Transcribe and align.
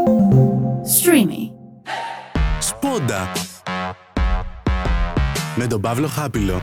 Streamy. 0.00 1.50
Σπόντα. 2.58 3.32
Με 5.56 5.66
τον 5.66 5.80
Παύλο 5.80 6.06
Χάπιλο. 6.06 6.62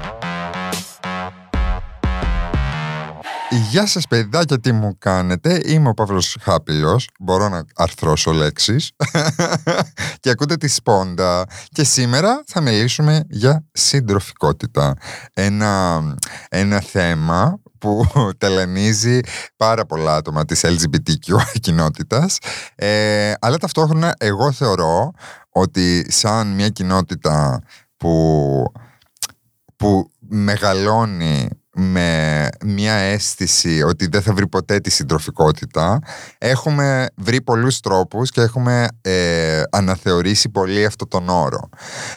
Γεια 3.69 3.85
σας 3.85 4.07
παιδάκια, 4.07 4.59
τι 4.59 4.71
μου 4.71 4.97
κάνετε; 4.97 5.61
Είμαι 5.65 5.89
ο 5.89 5.93
Παύλος 5.93 6.37
Χάπιλος. 6.41 7.09
Μπορώ 7.19 7.49
να 7.49 7.65
αρθρώσω 7.75 8.31
λέξεις. 8.31 8.91
και 10.19 10.29
ακούτε 10.29 10.55
τη 10.55 10.67
Σπόντα. 10.67 11.45
Και 11.69 11.83
σήμερα 11.83 12.43
θα 12.47 12.61
μιλήσουμε 12.61 13.23
για 13.29 13.65
συντροφικότητα. 13.71 14.93
Ένα, 15.33 16.01
ένα 16.49 16.79
θέμα 16.79 17.59
που 17.79 18.05
τελενίζει 18.37 19.19
πάρα 19.55 19.85
πολλά 19.85 20.15
άτομα 20.15 20.45
της 20.45 20.61
LGBTQ 20.65 21.35
κοινότητας. 21.59 22.37
Ε, 22.75 23.33
αλλά 23.39 23.57
ταυτόχρονα 23.57 24.13
εγώ 24.17 24.51
θεωρώ 24.51 25.11
ότι 25.49 26.11
σαν 26.11 26.47
μια 26.47 26.69
κοινότητα 26.69 27.61
που, 27.97 28.63
που 29.75 30.11
μεγαλώνει 30.19 31.49
με 31.79 32.49
μια 32.65 32.93
αίσθηση 32.93 33.83
ότι 33.83 34.07
δεν 34.07 34.21
θα 34.21 34.33
βρει 34.33 34.47
ποτέ 34.47 34.79
τη 34.79 34.89
συντροφικότητα 34.89 35.99
έχουμε 36.37 37.07
βρει 37.15 37.41
πολλούς 37.41 37.79
τρόπους 37.79 38.31
και 38.31 38.41
έχουμε 38.41 38.87
ε, 39.01 39.61
αναθεωρήσει 39.69 40.49
πολύ 40.49 40.85
αυτό 40.85 41.07
τον 41.07 41.29
όρο. 41.29 41.69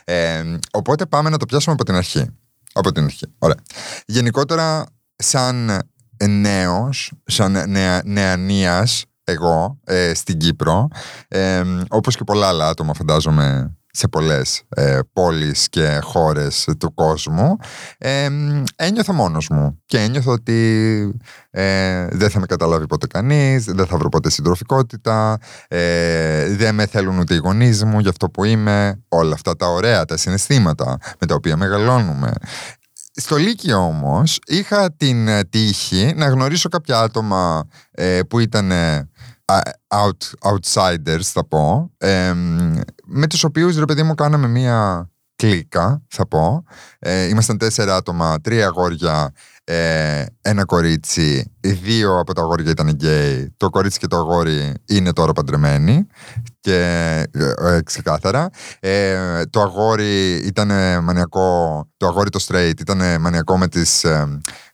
Ε, 0.05 0.43
οπότε 0.73 1.07
πάμε 1.07 1.31
να 1.31 1.37
το 1.37 1.47
πιάσουμε 1.47 1.75
από 1.75 1.85
την 1.85 1.95
αρχή. 1.95 2.27
Από 2.73 2.93
την 2.93 3.05
αρχή, 3.05 3.27
ωραία. 3.39 3.59
Γενικότερα 4.07 4.87
σαν 5.21 5.81
νέος, 6.29 7.13
σαν 7.25 7.71
νεα, 7.71 8.03
νεανίας 8.05 9.05
εγώ 9.25 9.79
ε, 9.85 10.15
στην 10.15 10.39
Κύπρο, 10.39 10.89
ε, 11.29 11.63
όπως 11.89 12.17
και 12.17 12.25
πολλά 12.25 12.49
άλλα 12.49 12.69
άτομα 12.69 12.95
φαντάζομαι 12.95 13.75
σε 13.93 14.09
πολλές 14.09 14.63
ε, 14.69 14.99
πόλεις 15.13 15.69
και 15.69 15.99
χώρες 16.03 16.69
του 16.79 16.95
κόσμου. 16.95 17.57
Ε, 17.99 18.29
ένιωθα 18.77 19.13
μόνος 19.13 19.49
μου 19.49 19.83
και 19.87 19.99
ένιωθα 19.99 20.33
ότι 20.33 21.13
ε, 21.51 22.07
δεν 22.11 22.31
θα 22.31 22.41
με 22.41 22.47
καταλάβει 22.47 22.87
ποτέ 22.87 23.07
κανείς 23.07 23.65
δεν 23.65 23.87
θα 23.87 23.97
βρω 23.97 24.09
ποτέ 24.09 24.31
συντροφικότητα 24.31 25.39
ε, 25.69 26.55
δεν 26.55 26.75
με 26.75 26.87
θέλουν 26.87 27.19
ούτε 27.19 27.35
οι 27.35 27.37
γονείς 27.39 27.85
μου 27.85 27.99
για 27.99 28.11
αυτό 28.11 28.31
που 28.31 28.45
είμαι. 28.45 29.03
Όλα 29.09 29.35
αυτά 29.35 29.57
τα 29.57 29.67
ωραία, 29.67 30.05
τα 30.05 30.17
συναισθήματα 30.17 30.99
με 31.19 31.27
τα 31.27 31.35
οποία 31.35 31.57
μεγαλώνουμε 31.57 32.33
στο 33.21 33.37
Λύκειο 33.37 33.87
όμως 33.87 34.39
είχα 34.47 34.93
την 34.93 35.29
ε, 35.29 35.45
τύχη 35.45 36.13
να 36.17 36.29
γνωρίσω 36.29 36.69
κάποια 36.69 37.01
άτομα 37.01 37.69
ε, 37.91 38.21
που 38.29 38.39
ήταν 38.39 38.73
out, 39.89 40.51
outsiders 40.53 41.23
θα 41.23 41.45
πω 41.45 41.91
με 43.07 43.27
τους 43.27 43.45
οποίους 43.45 43.77
ρε 43.77 43.85
παιδί 43.85 44.03
μου 44.03 44.15
κάναμε 44.15 44.49
μία 44.49 45.11
κλίκα 45.41 46.03
θα 46.09 46.27
πω. 46.27 46.65
Ε, 46.99 47.25
ήμασταν 47.25 47.59
τέσσερα 47.59 47.97
άτομα, 47.97 48.41
τρία 48.41 48.67
αγόρια 48.67 49.33
ε, 49.65 50.25
ένα 50.43 50.65
κορίτσι, 50.65 51.53
δύο 51.61 52.19
από 52.19 52.35
τα 52.35 52.43
αγόρια 52.43 52.71
ήταν 52.71 52.89
γκέι, 52.89 53.55
το 53.57 53.71
κορίτσι 53.71 53.99
και 53.99 54.07
το 54.07 54.17
αγόρι 54.17 54.75
είναι 54.87 55.13
τώρα 55.13 55.33
παντρεμένοι 55.33 56.07
και 56.61 56.77
ε, 57.33 57.75
ε 57.75 57.83
ξεκάθαρα. 57.83 58.51
Ε, 58.81 59.45
το 59.51 59.61
αγόρι 59.61 60.33
ήταν 60.35 60.69
μανιακό, 61.05 61.89
το 61.97 62.07
αγόρι 62.07 62.31
το 62.31 62.45
straight 62.49 62.81
ήταν 62.81 63.21
μανιακό 63.21 63.59
με 63.59 63.69
τις, 63.69 64.05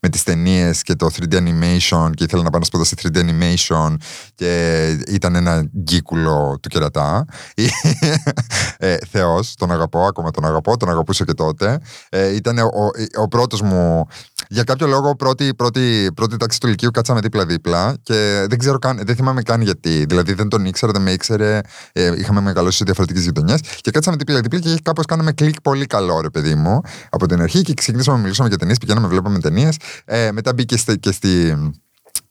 με 0.00 0.08
τις 0.08 0.22
ταινίες 0.22 0.82
και 0.82 0.94
το 0.94 1.08
3D 1.12 1.34
animation 1.34 2.10
και 2.14 2.24
ήθελε 2.24 2.42
να 2.42 2.50
πάει 2.50 2.60
να 2.60 2.66
σπουδάσει 2.66 2.94
3D 3.02 3.16
animation 3.16 3.94
και 4.34 4.88
ήταν 5.08 5.34
ένα 5.34 5.70
γκίκουλο 5.78 6.58
του 6.62 6.68
κερατά. 6.68 7.24
ε, 8.78 8.96
Θεός, 9.10 9.54
τον 9.54 9.72
αγαπώ, 9.72 10.06
ακόμα 10.06 10.30
τον 10.30 10.44
αγαπώ, 10.44 10.76
τον 10.76 10.88
αγαπούσα 10.88 11.24
και 11.24 11.34
τότε. 11.34 11.78
Ε, 12.08 12.34
ήταν 12.34 12.58
ο, 12.58 12.90
ο 13.20 13.28
πρώτος 13.28 13.62
μου 13.62 14.06
για 14.48 14.64
κάποιο 14.64 14.86
λόγο, 14.86 15.16
πρώτη, 15.16 15.54
πρώτη, 15.56 16.10
πρώτη 16.14 16.36
τάξη 16.36 16.60
του 16.60 16.66
Λυκείου 16.66 16.90
κάτσαμε 16.90 17.20
δίπλα-δίπλα 17.20 17.96
και 18.02 18.46
δεν 18.48 18.58
ξέρω 18.58 18.78
καν, 18.78 19.00
δεν 19.04 19.16
θυμάμαι 19.16 19.42
καν 19.42 19.60
γιατί. 19.60 20.04
Δηλαδή 20.08 20.32
δεν 20.32 20.48
τον 20.48 20.64
ήξερα, 20.64 20.92
δεν 20.92 21.02
με 21.02 21.10
ήξερε. 21.10 21.60
Ε, 21.92 22.12
είχαμε 22.16 22.40
μεγαλώσει 22.40 22.76
σε 22.76 22.84
διαφορετικές 22.84 23.24
γειτονιές 23.24 23.60
και 23.80 23.90
κάτσαμε 23.90 24.16
δίπλα-δίπλα 24.16 24.58
και 24.58 24.78
κάπως 24.82 25.04
κάναμε 25.04 25.32
κλικ 25.32 25.60
πολύ 25.60 25.86
καλό, 25.86 26.20
ρε 26.20 26.30
παιδί 26.30 26.54
μου, 26.54 26.80
από 27.10 27.26
την 27.26 27.40
αρχή 27.40 27.62
και 27.62 27.74
ξεκινήσαμε 27.74 28.16
να 28.16 28.22
μιλήσουμε 28.22 28.48
για 28.48 28.58
ταινίες, 28.58 28.78
πηγαίναμε, 28.78 29.06
βλέπαμε 29.06 29.38
ταινίες. 29.38 29.76
Ε, 30.04 30.32
μετά 30.32 30.52
μπήκε 30.52 30.76
και 31.00 31.12
στη 31.12 31.56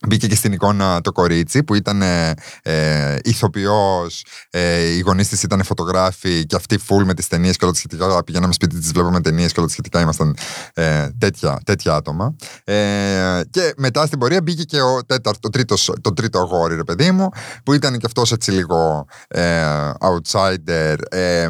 Μπήκε 0.08 0.28
και 0.28 0.36
στην 0.36 0.52
εικόνα 0.52 1.02
το 1.02 1.12
κορίτσι 1.12 1.64
που 1.64 1.76
ήταν 1.76 2.02
ε, 2.02 2.34
ε 2.62 3.18
ηθοποιός, 3.24 4.26
ε, 4.50 4.82
οι 4.82 5.00
γονείς 5.00 5.28
της 5.28 5.44
ήταν 5.44 5.64
φωτογράφοι 5.64 6.46
και 6.46 6.56
αυτή 6.56 6.78
φουλ 6.78 7.04
με 7.04 7.14
τις 7.14 7.28
ταινίες 7.28 7.58
και 7.58 7.64
όλα 7.64 7.74
τα 7.74 7.80
σχετικά. 7.80 8.24
Πηγαίναμε 8.24 8.54
σπίτι 8.54 8.80
της, 8.80 8.92
βλέπαμε 8.92 9.22
ταινίες 9.22 9.52
και 9.52 9.60
όλα 9.60 9.68
τα 9.68 9.74
σχετικά. 9.74 10.02
Ήμασταν 10.02 10.38
ε, 10.74 11.08
τέτοια, 11.18 11.60
τέτοια 11.64 11.96
άτομα. 11.96 12.36
Ε, 12.64 13.42
και 13.50 13.74
μετά 13.78 14.06
στην 14.06 14.20
πορεία 14.20 14.42
μπήκε 14.42 14.64
και 14.64 14.82
ο 14.82 15.06
τέταρτο, 15.06 15.40
το, 15.40 15.50
τρίτος, 15.50 15.92
το 16.02 16.14
τρίτο 16.14 16.40
αγόρι 16.40 16.76
ρε 16.76 16.84
παιδί 16.84 17.12
μου 17.12 17.30
που 17.64 17.74
ήταν 17.74 17.98
και 17.98 18.06
αυτός 18.06 18.32
έτσι 18.32 18.52
λίγο 18.52 19.06
ε, 19.28 19.92
outsider 20.00 20.96
ε, 21.10 21.48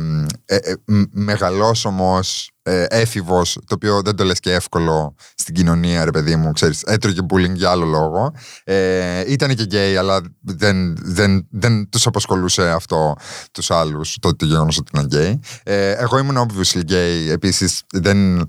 μεγάλος 1.11 1.85
όμως 1.85 2.54
ε, 2.67 2.85
έφηβος, 2.89 3.53
το 3.53 3.75
οποίο 3.75 4.01
δεν 4.01 4.15
το 4.15 4.23
λες 4.23 4.39
και 4.39 4.53
εύκολο 4.53 5.15
στην 5.35 5.53
κοινωνία, 5.53 6.05
ρε 6.05 6.11
παιδί 6.11 6.35
μου, 6.35 6.51
ξέρεις, 6.51 6.81
έτρωγε 6.81 7.19
bullying 7.29 7.53
για 7.53 7.69
άλλο 7.69 7.85
λόγο. 7.85 8.33
Ε, 8.63 9.31
ήταν 9.31 9.55
και 9.55 9.63
γκέι, 9.63 9.95
αλλά 9.95 10.21
δεν, 10.41 10.97
δεν, 10.97 11.47
δεν 11.49 11.89
τους 11.89 12.05
απασχολούσε 12.05 12.69
αυτό 12.69 13.15
τους 13.51 13.71
άλλους, 13.71 14.17
το, 14.19 14.35
το 14.35 14.45
γεγονός 14.45 14.77
ότι 14.77 14.91
ήταν 14.93 15.05
γκέι. 15.05 15.39
Ε, 15.63 15.91
εγώ 15.91 16.17
ήμουν 16.17 16.47
obviously 16.47 16.91
gay, 16.91 17.31
επίσης 17.31 17.81
δεν, 17.93 18.45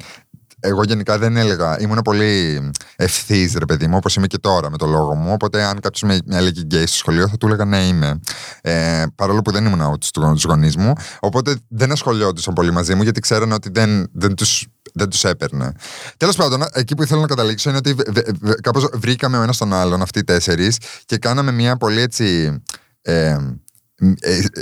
εγώ 0.61 0.83
γενικά 0.83 1.19
δεν 1.19 1.37
έλεγα. 1.37 1.81
Ήμουν 1.81 2.01
πολύ 2.05 2.61
ευθύς, 2.97 3.55
ρε 3.55 3.65
παιδί 3.65 3.87
μου, 3.87 3.97
όπως 3.97 4.17
είμαι 4.17 4.27
και 4.27 4.39
τώρα 4.39 4.71
με 4.71 4.77
το 4.77 4.87
λόγο 4.87 5.15
μου. 5.15 5.33
Οπότε, 5.33 5.63
αν 5.63 5.81
κάποιος 5.81 6.03
με 6.03 6.37
έλεγε 6.37 6.61
γκέι 6.61 6.87
στο 6.87 6.97
σχολείο, 6.97 7.29
θα 7.29 7.37
του 7.37 7.47
έλεγα 7.47 7.65
ναι, 7.65 7.87
είμαι. 7.87 8.21
Ε, 8.61 9.05
παρόλο 9.15 9.43
που 9.43 9.51
δεν 9.51 9.67
ήμουν 9.67 9.81
out 9.93 10.05
στου 10.05 10.49
γονείς 10.49 10.77
μου. 10.77 10.93
Οπότε 11.21 11.57
δεν 11.69 11.93
ασχολιόντουσαν 11.93 12.55
πολύ 12.55 12.71
μαζί 12.71 12.95
μου, 12.95 13.03
γιατί 13.03 13.21
ξέρανε 13.21 13.55
ότι 13.55 13.71
δεν, 13.73 14.09
δεν 14.13 14.35
τους 14.35 14.67
δεν 14.93 15.09
τους 15.09 15.25
έπαιρνε. 15.25 15.73
Τέλος 16.17 16.37
πάντων, 16.37 16.65
εκεί 16.73 16.95
που 16.95 17.03
ήθελα 17.03 17.21
να 17.21 17.27
καταλήξω 17.27 17.69
είναι 17.69 17.79
ότι 17.79 17.97
κάπως 18.63 18.89
βρήκαμε 18.93 19.39
ο 19.39 19.43
ένας 19.43 19.57
τον 19.57 19.73
άλλον, 19.73 20.03
αυτοί 20.03 20.19
οι 20.19 20.25
τέσσερις, 20.25 20.79
και 21.05 21.19
κάναμε 21.19 21.53
μια 21.53 21.77
πολύ 21.77 22.01
έτσι. 22.01 22.59
Ε, 23.03 23.29
ε, 23.29 23.37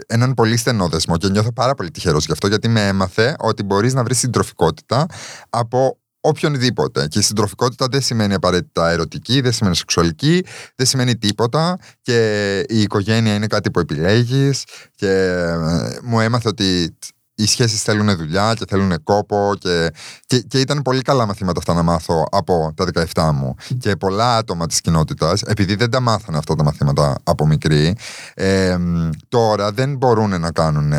έναν 0.06 0.34
πολύ 0.34 0.56
στενό 0.56 0.88
δεσμό 0.88 1.16
και 1.16 1.28
νιώθω 1.28 1.52
πάρα 1.52 1.74
πολύ 1.74 1.90
τυχερός 1.90 2.26
γι' 2.26 2.32
αυτό 2.32 2.46
γιατί 2.46 2.68
με 2.68 2.86
έμαθε 2.86 3.36
ότι 3.38 3.62
μπορείς 3.62 3.94
να 3.94 4.02
βρεις 4.02 4.18
συντροφικότητα 4.18 5.06
από 5.50 5.98
οποιονδήποτε. 6.20 7.08
Και 7.08 7.18
η 7.18 7.22
συντροφικότητα 7.22 7.86
δεν 7.90 8.00
σημαίνει 8.00 8.34
απαραίτητα 8.34 8.90
ερωτική, 8.90 9.40
δεν 9.40 9.52
σημαίνει 9.52 9.76
σεξουαλική, 9.76 10.44
δεν 10.74 10.86
σημαίνει 10.86 11.16
τίποτα 11.16 11.78
και 12.02 12.58
η 12.68 12.80
οικογένεια 12.80 13.34
είναι 13.34 13.46
κάτι 13.46 13.70
που 13.70 13.78
επιλέγεις 13.78 14.64
και 14.94 15.10
ε, 15.10 15.56
μου 16.02 16.20
έμαθε 16.20 16.48
ότι 16.48 16.98
οι 17.34 17.46
σχέσεις 17.46 17.82
θέλουν 17.82 18.16
δουλειά 18.16 18.54
και 18.54 18.64
θέλουν 18.68 19.02
κόπο 19.02 19.54
και, 19.58 19.90
και, 20.26 20.40
και, 20.40 20.60
ήταν 20.60 20.82
πολύ 20.82 21.02
καλά 21.02 21.26
μαθήματα 21.26 21.58
αυτά 21.58 21.74
να 21.74 21.82
μάθω 21.82 22.26
από 22.30 22.72
τα 22.74 22.86
17 23.14 23.30
μου. 23.34 23.54
Και 23.78 23.96
πολλά 23.96 24.36
άτομα 24.36 24.66
της 24.66 24.80
κοινότητας, 24.80 25.42
επειδή 25.42 25.74
δεν 25.74 25.90
τα 25.90 26.00
μάθανε 26.00 26.38
αυτά 26.38 26.54
τα 26.54 26.64
μαθήματα 26.64 27.18
από 27.24 27.46
μικρή, 27.46 27.96
ε, 28.34 28.76
τώρα 29.28 29.72
δεν 29.72 29.96
μπορούν 29.96 30.40
να 30.40 30.50
κάνουν 30.50 30.92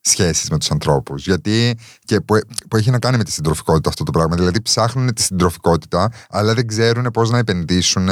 σχέσεις 0.00 0.50
με 0.50 0.58
τους 0.58 0.70
ανθρώπους. 0.70 1.24
Γιατί 1.24 1.78
και 2.04 2.20
που, 2.20 2.38
που 2.68 2.76
έχει 2.76 2.90
να 2.90 2.98
κάνει 2.98 3.16
με 3.16 3.24
τη 3.24 3.32
συντροφικότητα 3.32 3.88
αυτό 3.88 4.04
το 4.04 4.10
πράγμα. 4.10 4.36
Δηλαδή 4.36 4.62
ψάχνουν 4.62 5.14
τη 5.14 5.22
συντροφικότητα 5.22 6.10
αλλά 6.28 6.54
δεν 6.54 6.66
ξέρουν 6.66 7.10
πώς 7.12 7.30
να 7.30 7.38
επενδύσουν 7.38 8.08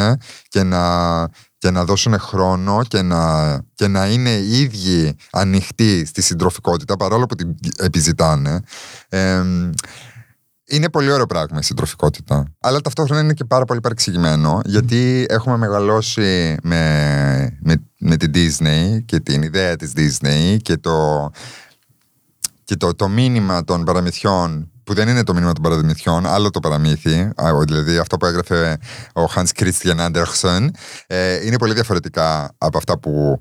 και 0.49 0.63
να, 0.63 1.23
και 1.67 1.73
να 1.73 1.85
δώσουν 1.85 2.19
χρόνο 2.19 2.83
και 2.89 3.03
να, 3.03 3.63
και 3.75 3.87
να 3.87 4.07
είναι 4.07 4.31
οι 4.31 4.61
ίδιοι 4.61 5.17
ανοιχτοί 5.31 6.05
στη 6.05 6.23
συντροφικότητα 6.23 6.97
παρόλο 6.97 7.27
που 7.27 7.35
την 7.35 7.55
επιζητάνε 7.79 8.61
είναι 10.69 10.91
πολύ 10.91 11.11
ωραίο 11.11 11.27
πράγμα 11.27 11.59
η 11.59 11.63
συντροφικότητα. 11.63 12.55
Αλλά 12.61 12.81
ταυτόχρονα 12.81 13.21
είναι 13.21 13.33
και 13.33 13.45
πάρα 13.45 13.65
πολύ 13.65 13.81
παρεξηγημένο, 13.81 14.61
γιατί 14.65 15.27
έχουμε 15.29 15.57
μεγαλώσει 15.57 16.57
με, 16.63 17.59
με, 17.61 17.83
με 17.99 18.17
την 18.17 18.33
Disney 18.35 19.05
και 19.05 19.21
την 19.21 19.43
ιδέα 19.43 19.77
της 19.77 19.93
Disney 19.97 20.57
και 20.63 20.77
το, 20.77 21.31
και 22.65 22.77
το, 22.77 22.95
το 22.95 23.09
μήνυμα 23.09 23.65
των 23.65 23.85
παραμυθιών 23.85 24.71
που 24.87 24.95
δεν 24.95 25.09
είναι 25.09 25.23
το 25.23 25.35
μήνυμα 25.35 25.53
των 25.53 25.63
παραμυθιών, 25.63 26.27
άλλο 26.27 26.51
το 26.51 26.61
παραμύθι, 26.61 27.31
δηλαδή 27.65 27.99
αυτό 27.99 28.17
που 28.17 28.27
έγραφε 28.27 28.79
ο 29.15 29.23
Hans 29.35 29.47
Christian 29.61 30.07
Andersen, 30.07 30.69
ε, 31.07 31.47
είναι 31.47 31.59
πολύ 31.59 31.75
διαφορετικά 31.75 32.55
από 32.59 32.79
αυτά 32.79 32.99
που 32.99 33.39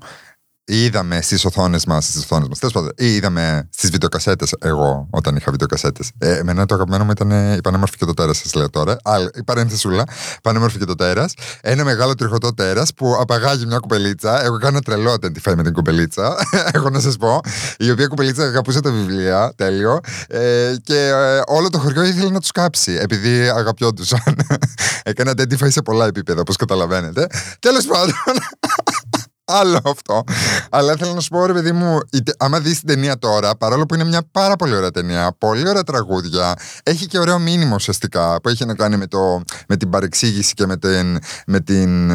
είδαμε 0.66 1.20
στις 1.20 1.44
οθόνες 1.44 1.84
μας, 1.84 2.04
στις 2.04 2.22
οθόνες 2.22 2.48
μας, 2.48 2.58
τέλος 2.58 2.74
πάντων, 2.74 2.92
ή 2.96 3.14
είδαμε 3.14 3.68
στις 3.72 3.90
βιντεοκασέτες, 3.90 4.54
εγώ 4.58 5.06
όταν 5.10 5.36
είχα 5.36 5.50
βιντεοκασέτες. 5.50 6.10
Ε, 6.18 6.36
εμένα 6.36 6.66
το 6.66 6.74
αγαπημένο 6.74 7.04
μου 7.04 7.10
ήταν 7.10 7.54
η 7.56 7.60
Πανέμορφη 7.60 7.96
και 7.96 8.04
το 8.04 8.14
τέρας, 8.14 8.38
σας 8.38 8.54
λέω 8.54 8.70
τώρα. 8.70 8.96
Άλλη, 9.04 9.30
η 9.34 9.42
παρένθεσούλα, 9.44 10.04
Πανέμορφη 10.42 10.78
και 10.78 10.84
το 10.84 10.94
τέρας. 10.94 11.34
Ένα 11.60 11.84
μεγάλο 11.84 12.14
τριχωτό 12.14 12.54
τέρας 12.54 12.94
που 12.94 13.16
απαγάγει 13.20 13.66
μια 13.66 13.78
κουπελίτσα. 13.78 14.44
Εγώ 14.44 14.58
κάνω 14.58 14.80
τρελό 14.80 15.12
identify 15.12 15.54
με 15.56 15.62
την 15.62 15.72
κουπελίτσα, 15.72 16.36
έχω 16.74 16.90
να 16.90 17.00
σας 17.00 17.16
πω. 17.16 17.40
Η 17.78 17.90
οποία 17.90 18.06
κουπελίτσα 18.06 18.42
αγαπούσε 18.42 18.80
τα 18.80 18.90
βιβλία, 18.90 19.52
τέλειο. 19.56 20.00
Ε, 20.28 20.74
και 20.82 20.98
ε, 20.98 21.40
όλο 21.46 21.70
το 21.70 21.78
χωριό 21.78 22.04
ήθελε 22.04 22.30
να 22.30 22.40
τους 22.40 22.50
κάψει, 22.50 22.92
επειδή 22.92 23.48
αγαπιόντουσαν. 23.48 24.36
Έκανα 25.02 25.32
identify 25.36 25.70
σε 25.70 25.82
πολλά 25.82 26.06
επίπεδα, 26.06 26.40
όπως 26.40 26.56
καταλαβαίνετε. 26.56 27.26
Τέλος 27.58 27.84
πάντων. 27.86 28.14
Άλλο 29.48 29.80
αυτό. 29.84 30.24
Αλλά 30.70 30.96
θέλω 30.96 31.14
να 31.14 31.20
σου 31.20 31.28
πω, 31.28 31.46
ρε 31.46 31.52
παιδί 31.52 31.72
μου, 31.72 31.98
άμα 32.38 32.60
δεις 32.60 32.78
την 32.78 32.88
ταινία 32.88 33.18
τώρα, 33.18 33.56
παρόλο 33.56 33.86
που 33.86 33.94
είναι 33.94 34.04
μια 34.04 34.22
πάρα 34.30 34.56
πολύ 34.56 34.76
ωραία 34.76 34.90
ταινία, 34.90 35.36
πολύ 35.38 35.68
ωραία 35.68 35.82
τραγούδια, 35.82 36.54
έχει 36.82 37.06
και 37.06 37.18
ωραίο 37.18 37.38
μήνυμα 37.38 37.74
ουσιαστικά 37.74 38.40
που 38.40 38.48
έχει 38.48 38.64
να 38.64 38.74
κάνει 38.74 38.96
με, 38.96 39.06
το, 39.06 39.42
με 39.68 39.76
την 39.76 39.90
παρεξήγηση 39.90 40.54
και 40.54 40.66
με 40.66 40.76
την, 40.76 41.18
με 41.46 41.60
την, 41.60 42.06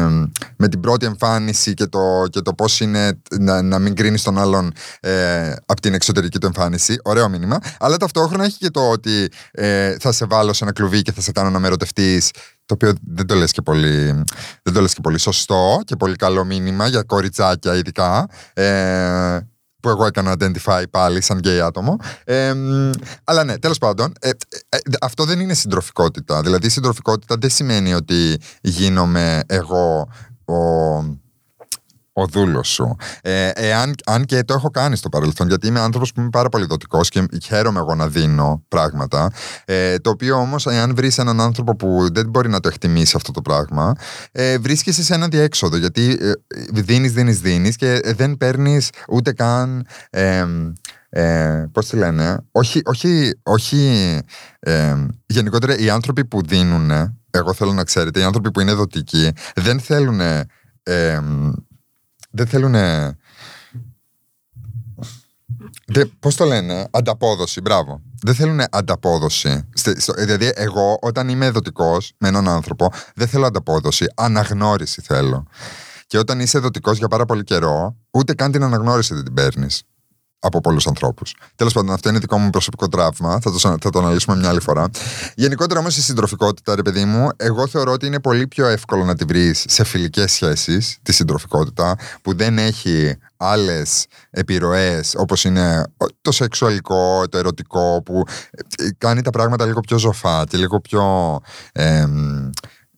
με 0.56 0.68
την 0.68 0.80
πρώτη 0.80 1.06
εμφάνιση 1.06 1.74
και 1.74 1.86
το, 1.86 2.24
και 2.30 2.40
το 2.40 2.54
πώς 2.54 2.80
είναι 2.80 3.20
να, 3.38 3.62
να 3.62 3.78
μην 3.78 3.94
κρίνεις 3.94 4.22
τον 4.22 4.38
άλλον 4.38 4.72
ε, 5.00 5.52
από 5.66 5.80
την 5.80 5.94
εξωτερική 5.94 6.38
του 6.38 6.46
εμφάνιση. 6.46 6.96
Ωραίο 7.02 7.28
μήνυμα. 7.28 7.58
Αλλά 7.78 7.96
ταυτόχρονα 7.96 8.44
έχει 8.44 8.58
και 8.58 8.70
το 8.70 8.90
ότι 8.90 9.28
ε, 9.50 9.96
θα 10.00 10.12
σε 10.12 10.24
βάλω 10.24 10.52
σε 10.52 10.64
ένα 10.64 10.72
κλουβί 10.72 11.02
και 11.02 11.12
θα 11.12 11.20
σε 11.20 11.32
κάνω 11.32 11.50
να 11.50 11.58
με 11.58 11.66
ερωτευτείς 11.66 12.30
το 12.76 12.86
οποίο 12.86 13.00
δεν 13.14 13.26
το 13.26 13.34
λες 13.34 13.52
και 13.52 13.62
πολύ, 13.62 14.24
δεν 14.62 14.74
το 14.74 14.80
λες 14.80 14.94
και 14.94 15.00
πολύ 15.00 15.18
σωστό 15.18 15.80
και 15.84 15.96
πολύ 15.96 16.16
καλό 16.16 16.44
μήνυμα 16.44 16.86
για 16.86 17.02
κοριτσάκια 17.02 17.76
ειδικά 17.76 18.28
ε, 18.52 19.38
που 19.80 19.88
εγώ 19.88 20.06
έκανα 20.06 20.34
identify 20.38 20.82
πάλι 20.90 21.20
σαν 21.20 21.38
γκέι 21.38 21.60
άτομο. 21.60 21.96
Ε, 22.24 22.54
αλλά 23.24 23.44
ναι, 23.44 23.58
τέλος 23.58 23.78
πάντων, 23.78 24.12
ε, 24.20 24.28
ε, 24.28 24.78
αυτό 25.00 25.24
δεν 25.24 25.40
είναι 25.40 25.54
συντροφικότητα. 25.54 26.42
Δηλαδή, 26.42 26.66
η 26.66 26.70
συντροφικότητα 26.70 27.36
δεν 27.38 27.50
σημαίνει 27.50 27.94
ότι 27.94 28.36
γίνομαι 28.60 29.40
εγώ 29.46 30.08
ο 30.44 30.54
ο 32.12 32.26
δούλος 32.26 32.68
σου. 32.68 32.96
Ε, 33.22 33.50
εάν, 33.54 33.94
αν 34.06 34.24
και 34.24 34.42
το 34.42 34.54
έχω 34.54 34.70
κάνει 34.70 34.96
στο 34.96 35.08
παρελθόν, 35.08 35.48
γιατί 35.48 35.66
είμαι 35.66 35.80
άνθρωπος 35.80 36.12
που 36.12 36.20
είμαι 36.20 36.30
πάρα 36.30 36.48
πολύ 36.48 36.66
δοτικός 36.66 37.08
και 37.08 37.24
χαίρομαι 37.42 37.78
εγώ 37.78 37.94
να 37.94 38.08
δίνω 38.08 38.64
πράγματα. 38.68 39.30
Ε, 39.64 39.96
το 39.96 40.10
οποίο 40.10 40.36
όμως, 40.36 40.66
εάν 40.66 40.94
βρεις 40.94 41.18
έναν 41.18 41.40
άνθρωπο 41.40 41.76
που 41.76 42.06
δεν 42.12 42.28
μπορεί 42.28 42.48
να 42.48 42.60
το 42.60 42.68
εκτιμήσει 42.68 43.12
αυτό 43.16 43.32
το 43.32 43.42
πράγμα, 43.42 43.92
ε, 44.32 44.58
βρίσκεσαι 44.58 45.02
σε 45.02 45.14
ένα 45.14 45.28
διέξοδο. 45.28 45.76
Γιατί 45.76 46.18
ε, 46.20 46.32
δίνεις, 46.72 47.12
δίνεις, 47.12 47.40
δίνεις 47.40 47.76
και 47.76 48.00
δεν 48.04 48.36
παίρνεις 48.36 48.90
ούτε 49.08 49.32
καν. 49.32 49.86
Ε, 50.10 50.46
ε, 51.14 51.64
πώς 51.72 51.88
τη 51.88 51.96
λένε, 51.96 52.36
όχι, 52.50 52.80
όχι, 52.84 53.40
όχι 53.42 54.18
ε, 54.60 54.94
γενικότερα 55.26 55.78
οι 55.78 55.90
άνθρωποι 55.90 56.24
που 56.24 56.42
δίνουν, 56.46 56.90
εγώ 57.30 57.52
θέλω 57.52 57.72
να 57.72 57.84
ξέρετε, 57.84 58.20
οι 58.20 58.22
άνθρωποι 58.22 58.50
που 58.50 58.60
είναι 58.60 58.72
δοτικοί 58.72 59.32
δεν 59.54 59.80
θέλουν 59.80 60.20
ε, 60.82 61.20
δεν 62.32 62.46
θέλουν. 62.46 62.74
Πώς 66.18 66.34
το 66.36 66.44
λένε, 66.44 66.88
ανταπόδοση, 66.90 67.60
μπράβο. 67.60 68.02
Δεν 68.22 68.34
θέλουν 68.34 68.60
ανταπόδοση. 68.70 69.68
Δηλαδή, 70.16 70.52
εγώ 70.54 70.98
όταν 71.00 71.28
είμαι 71.28 71.46
εδωτικό 71.46 71.96
με 72.18 72.28
έναν 72.28 72.48
άνθρωπο, 72.48 72.92
δεν 73.14 73.28
θέλω 73.28 73.46
ανταπόδοση. 73.46 74.06
Αναγνώριση 74.14 75.00
θέλω. 75.00 75.46
Και 76.06 76.18
όταν 76.18 76.40
είσαι 76.40 76.58
εδωτικό 76.58 76.92
για 76.92 77.08
πάρα 77.08 77.24
πολύ 77.24 77.44
καιρό, 77.44 77.96
ούτε 78.10 78.34
καν 78.34 78.52
την 78.52 78.62
αναγνώριση 78.62 79.14
δεν 79.14 79.24
την 79.24 79.34
παίρνεις 79.34 79.82
από 80.44 80.60
πολλούς 80.60 80.86
ανθρώπους. 80.86 81.34
Τέλος 81.56 81.72
πάντων, 81.72 81.94
αυτό 81.94 82.08
είναι 82.08 82.18
δικό 82.18 82.38
μου 82.38 82.50
προσωπικό 82.50 82.88
τραύμα. 82.88 83.40
Θα 83.40 83.50
το, 83.52 83.58
θα 83.58 83.90
το 83.90 83.98
αναλύσουμε 83.98 84.36
μια 84.36 84.48
άλλη 84.48 84.60
φορά. 84.60 84.88
Γενικότερα 85.34 85.80
όμως 85.80 85.96
η 85.96 86.02
συντροφικότητα, 86.02 86.74
ρε 86.74 86.82
παιδί 86.82 87.04
μου, 87.04 87.28
εγώ 87.36 87.66
θεωρώ 87.66 87.92
ότι 87.92 88.06
είναι 88.06 88.20
πολύ 88.20 88.46
πιο 88.46 88.66
εύκολο 88.66 89.04
να 89.04 89.14
τη 89.14 89.24
βρεις 89.24 89.64
σε 89.68 89.84
φιλικές 89.84 90.32
σχέσεις, 90.32 90.98
τη 91.02 91.12
συντροφικότητα, 91.12 91.96
που 92.22 92.36
δεν 92.36 92.58
έχει 92.58 93.16
άλλες 93.36 94.06
επιρροές 94.30 95.14
όπως 95.16 95.44
είναι 95.44 95.84
το 96.22 96.32
σεξουαλικό, 96.32 97.28
το 97.28 97.38
ερωτικό, 97.38 98.02
που 98.04 98.22
ε, 98.50 98.88
κάνει 98.98 99.22
τα 99.22 99.30
πράγματα 99.30 99.66
λίγο 99.66 99.80
πιο 99.80 99.98
ζωφά 99.98 100.44
και 100.48 100.56
λίγο 100.56 100.80
πιο. 100.80 101.40
Ε, 101.72 102.04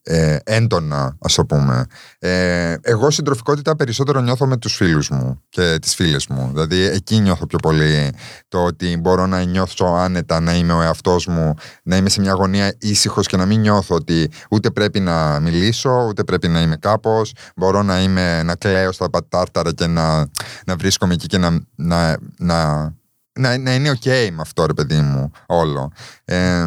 ε, 0.06 0.37
έντονα, 0.45 1.17
ας 1.19 1.35
το 1.35 1.45
πούμε. 1.45 1.87
Ε, 2.19 2.77
εγώ 2.81 3.11
συντροφικότητα 3.11 3.77
περισσότερο 3.77 4.21
νιώθω 4.21 4.47
με 4.47 4.56
τους 4.56 4.75
φίλους 4.77 5.11
μου 5.11 5.43
και 5.49 5.79
τις 5.81 5.95
φίλες 5.95 6.27
μου. 6.27 6.51
Δηλαδή, 6.53 6.83
εκεί 6.83 7.19
νιώθω 7.19 7.47
πιο 7.47 7.59
πολύ 7.59 8.12
το 8.49 8.65
ότι 8.65 8.97
μπορώ 8.97 9.27
να 9.27 9.43
νιώθω 9.43 9.95
άνετα, 9.97 10.41
να 10.41 10.55
είμαι 10.55 10.73
ο 10.73 10.83
εαυτός 10.83 11.27
μου, 11.27 11.55
να 11.83 11.97
είμαι 11.97 12.09
σε 12.09 12.21
μια 12.21 12.33
γωνία 12.33 12.75
ήσυχος 12.81 13.27
και 13.27 13.37
να 13.37 13.47
μην 13.47 13.61
νιώθω 13.61 13.95
ότι 13.95 14.31
ούτε 14.51 14.71
πρέπει 14.71 15.01
να 15.01 15.41
μιλήσω, 15.41 16.06
ούτε 16.09 16.25
πρέπει 16.25 16.49
να 16.49 16.61
είμαι 16.61 16.77
κάπως. 16.77 17.33
Μπορώ 17.56 17.83
να, 17.83 18.03
είμαι, 18.03 18.43
να 18.43 18.55
κλαίω 18.55 18.93
στα 18.93 19.11
πατάρταρα 19.11 19.73
και 19.73 19.87
να, 19.87 20.19
να 20.67 20.77
βρίσκομαι 20.77 21.15
εκεί 21.15 21.27
και 21.27 21.39
να, 21.39 21.61
να, 21.75 22.17
να 22.39 22.93
να, 23.38 23.58
να 23.58 23.75
είναι 23.75 23.90
ok 23.90 24.31
με 24.32 24.40
αυτό, 24.40 24.66
ρε 24.66 24.72
παιδί 24.72 25.00
μου, 25.00 25.31
όλο. 25.46 25.92
Ε, 26.25 26.64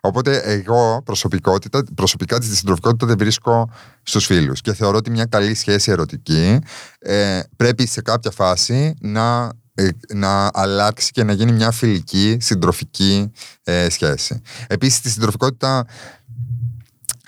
οπότε 0.00 0.36
εγώ 0.38 1.02
προσωπικότητα, 1.04 1.84
προσωπικά 1.94 2.38
της 2.38 2.56
συντροφικότητα 2.58 3.06
δεν 3.06 3.18
βρίσκω 3.18 3.70
στους 4.02 4.26
φίλους 4.26 4.60
και 4.60 4.72
θεωρώ 4.72 4.96
ότι 4.96 5.10
μια 5.10 5.24
καλή 5.24 5.54
σχέση 5.54 5.90
ερωτική 5.90 6.58
ε, 6.98 7.40
πρέπει 7.56 7.86
σε 7.86 8.02
κάποια 8.02 8.30
φάση 8.30 8.94
να, 9.00 9.50
ε, 9.74 9.88
να 10.14 10.50
αλλάξει 10.52 11.10
και 11.10 11.24
να 11.24 11.32
γίνει 11.32 11.52
μια 11.52 11.70
φιλική, 11.70 12.36
συντροφική 12.40 13.30
ε, 13.62 13.88
σχέση. 13.90 14.40
Επίσης 14.66 15.00
τη 15.00 15.10
συντροφικότητα, 15.10 15.86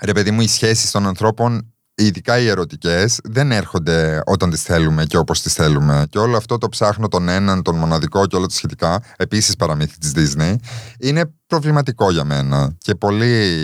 ρε 0.01 0.11
παιδί 0.11 0.31
μου, 0.31 0.41
οι 0.41 0.47
σχέσεις 0.47 0.91
των 0.91 1.07
ανθρώπων 1.07 1.74
ειδικά 1.95 2.39
οι 2.39 2.47
ερωτικές, 2.47 3.19
δεν 3.23 3.51
έρχονται 3.51 4.21
όταν 4.25 4.49
τις 4.49 4.61
θέλουμε 4.61 5.05
και 5.05 5.17
όπως 5.17 5.41
τις 5.41 5.53
θέλουμε. 5.53 6.05
Και 6.09 6.17
όλο 6.17 6.37
αυτό 6.37 6.57
το 6.57 6.69
ψάχνω 6.69 7.07
τον 7.07 7.29
έναν, 7.29 7.61
τον 7.61 7.75
μοναδικό 7.75 8.25
και 8.25 8.35
όλα 8.35 8.45
τα 8.47 8.53
σχετικά, 8.53 9.01
επίσης 9.17 9.55
παραμύθι 9.55 9.97
της 9.97 10.11
Disney, 10.15 10.55
είναι 10.99 11.33
προβληματικό 11.47 12.11
για 12.11 12.23
μένα 12.23 12.75
και, 12.77 12.95
πολύ, 12.95 13.55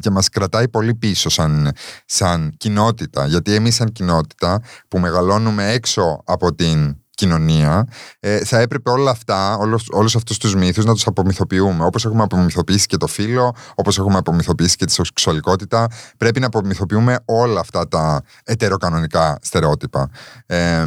και 0.00 0.10
μας 0.10 0.28
κρατάει 0.28 0.68
πολύ 0.68 0.94
πίσω 0.94 1.28
σαν, 1.28 1.72
σαν 2.06 2.54
κοινότητα. 2.56 3.26
Γιατί 3.26 3.54
εμείς 3.54 3.74
σαν 3.74 3.92
κοινότητα 3.92 4.62
που 4.88 4.98
μεγαλώνουμε 4.98 5.72
έξω 5.72 6.22
από 6.24 6.54
την 6.54 6.96
κοινωνία, 7.20 7.86
ε, 8.20 8.44
θα 8.44 8.58
έπρεπε 8.58 8.90
όλα 8.90 9.10
αυτά, 9.10 9.56
όλους, 9.56 9.86
όλους 9.90 10.16
αυτούς 10.16 10.38
τους 10.38 10.54
μύθους 10.54 10.84
να 10.84 10.92
τους 10.92 11.06
απομυθοποιούμε. 11.06 11.84
Όπως 11.84 12.04
έχουμε 12.04 12.22
απομυθοποιήσει 12.22 12.86
και 12.86 12.96
το 12.96 13.06
φύλλο, 13.06 13.54
όπως 13.74 13.98
έχουμε 13.98 14.18
απομυθοποιήσει 14.18 14.76
και 14.76 14.84
τη 14.84 14.92
σεξουαλικότητα, 14.92 15.86
πρέπει 16.16 16.40
να 16.40 16.46
απομυθοποιούμε 16.46 17.18
όλα 17.24 17.60
αυτά 17.60 17.88
τα 17.88 18.22
ετεροκανονικά 18.44 19.38
στερεότυπα. 19.42 20.10
Ε, 20.46 20.86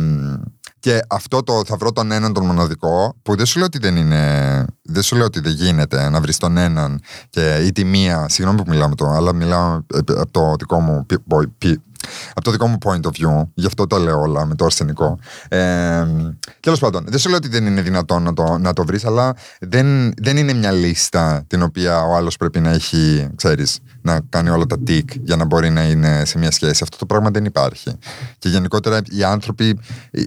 και 0.80 1.00
αυτό 1.07 1.44
το 1.44 1.62
θα 1.65 1.75
βρω 1.75 1.91
τον 1.91 2.12
έναν 2.12 2.33
τον 2.33 2.45
μοναδικό, 2.45 3.15
που 3.21 3.35
δεν 3.35 3.45
σου 3.45 3.57
λέω 3.57 3.66
ότι 3.66 3.78
δεν 3.78 3.95
είναι. 3.95 4.66
Δεν 4.81 5.02
σου 5.02 5.16
λέω 5.16 5.25
ότι 5.25 5.40
δεν 5.40 5.52
γίνεται 5.52 6.09
να 6.09 6.21
βρεις 6.21 6.37
τον 6.37 6.57
έναν 6.57 7.02
και 7.30 7.56
ή 7.66 7.71
τη 7.71 7.83
μία. 7.83 8.25
Συγγνώμη 8.30 8.63
που 8.63 8.69
μιλάω 8.69 8.90
με 8.90 8.95
το, 8.95 9.06
αλλά 9.06 9.33
μιλάω 9.33 9.81
από 10.18 10.31
το 10.31 10.56
δικό 10.59 10.80
μου 10.80 11.06
από 12.30 12.42
το 12.42 12.52
δικό 12.52 12.68
μου 12.68 12.78
point 12.86 13.02
of 13.02 13.10
view, 13.10 13.48
γι' 13.54 13.66
αυτό 13.66 13.88
το 13.88 13.98
λέω 13.98 14.19
όλα 14.19 14.45
με 14.45 14.56
το 14.56 14.66
αρσενικό. 14.66 15.19
Ε, 15.50 16.06
Τέλος 16.60 16.80
πάντων, 16.80 17.04
δεν 17.07 17.19
σου 17.19 17.30
λέω 17.30 17.38
ότι 17.38 17.48
δεν 17.48 17.66
είναι 17.66 17.81
δυνατόν 17.81 18.24
να 18.24 18.33
το, 18.33 18.57
να 18.57 18.74
το 18.74 18.86
βρεις, 18.86 19.06
αλλά 19.06 19.36
δεν, 19.60 20.14
δεν 20.18 20.38
είναι 20.38 20.54
μια 20.54 20.72
λίστα 20.72 21.44
την 21.48 21.62
οποία 21.62 22.02
ο 22.02 22.16
άλλος 22.16 22.38
πρέπει 22.38 22.60
να 22.60 22.69
έχει, 22.69 23.28
ξέρεις, 23.36 23.80
να 24.04 24.22
κάνει 24.30 24.50
όλα 24.50 24.66
τα 24.66 24.80
τικ 24.80 25.10
για 25.24 25.36
να 25.36 25.45
μπορεί 25.45 25.69
να 25.69 25.83
είναι 25.83 26.26
σε 26.26 26.38
μια 26.38 26.52
σχέση. 26.52 26.83
Αυτό 26.83 26.98
το 26.98 27.06
πράγμα 27.06 27.30
δεν 27.30 27.45
υπάρχει. 27.45 27.98
Και 28.38 28.50
γενικότερα 28.50 29.02
οι 29.10 29.24
άνθρωποι, 29.24 29.80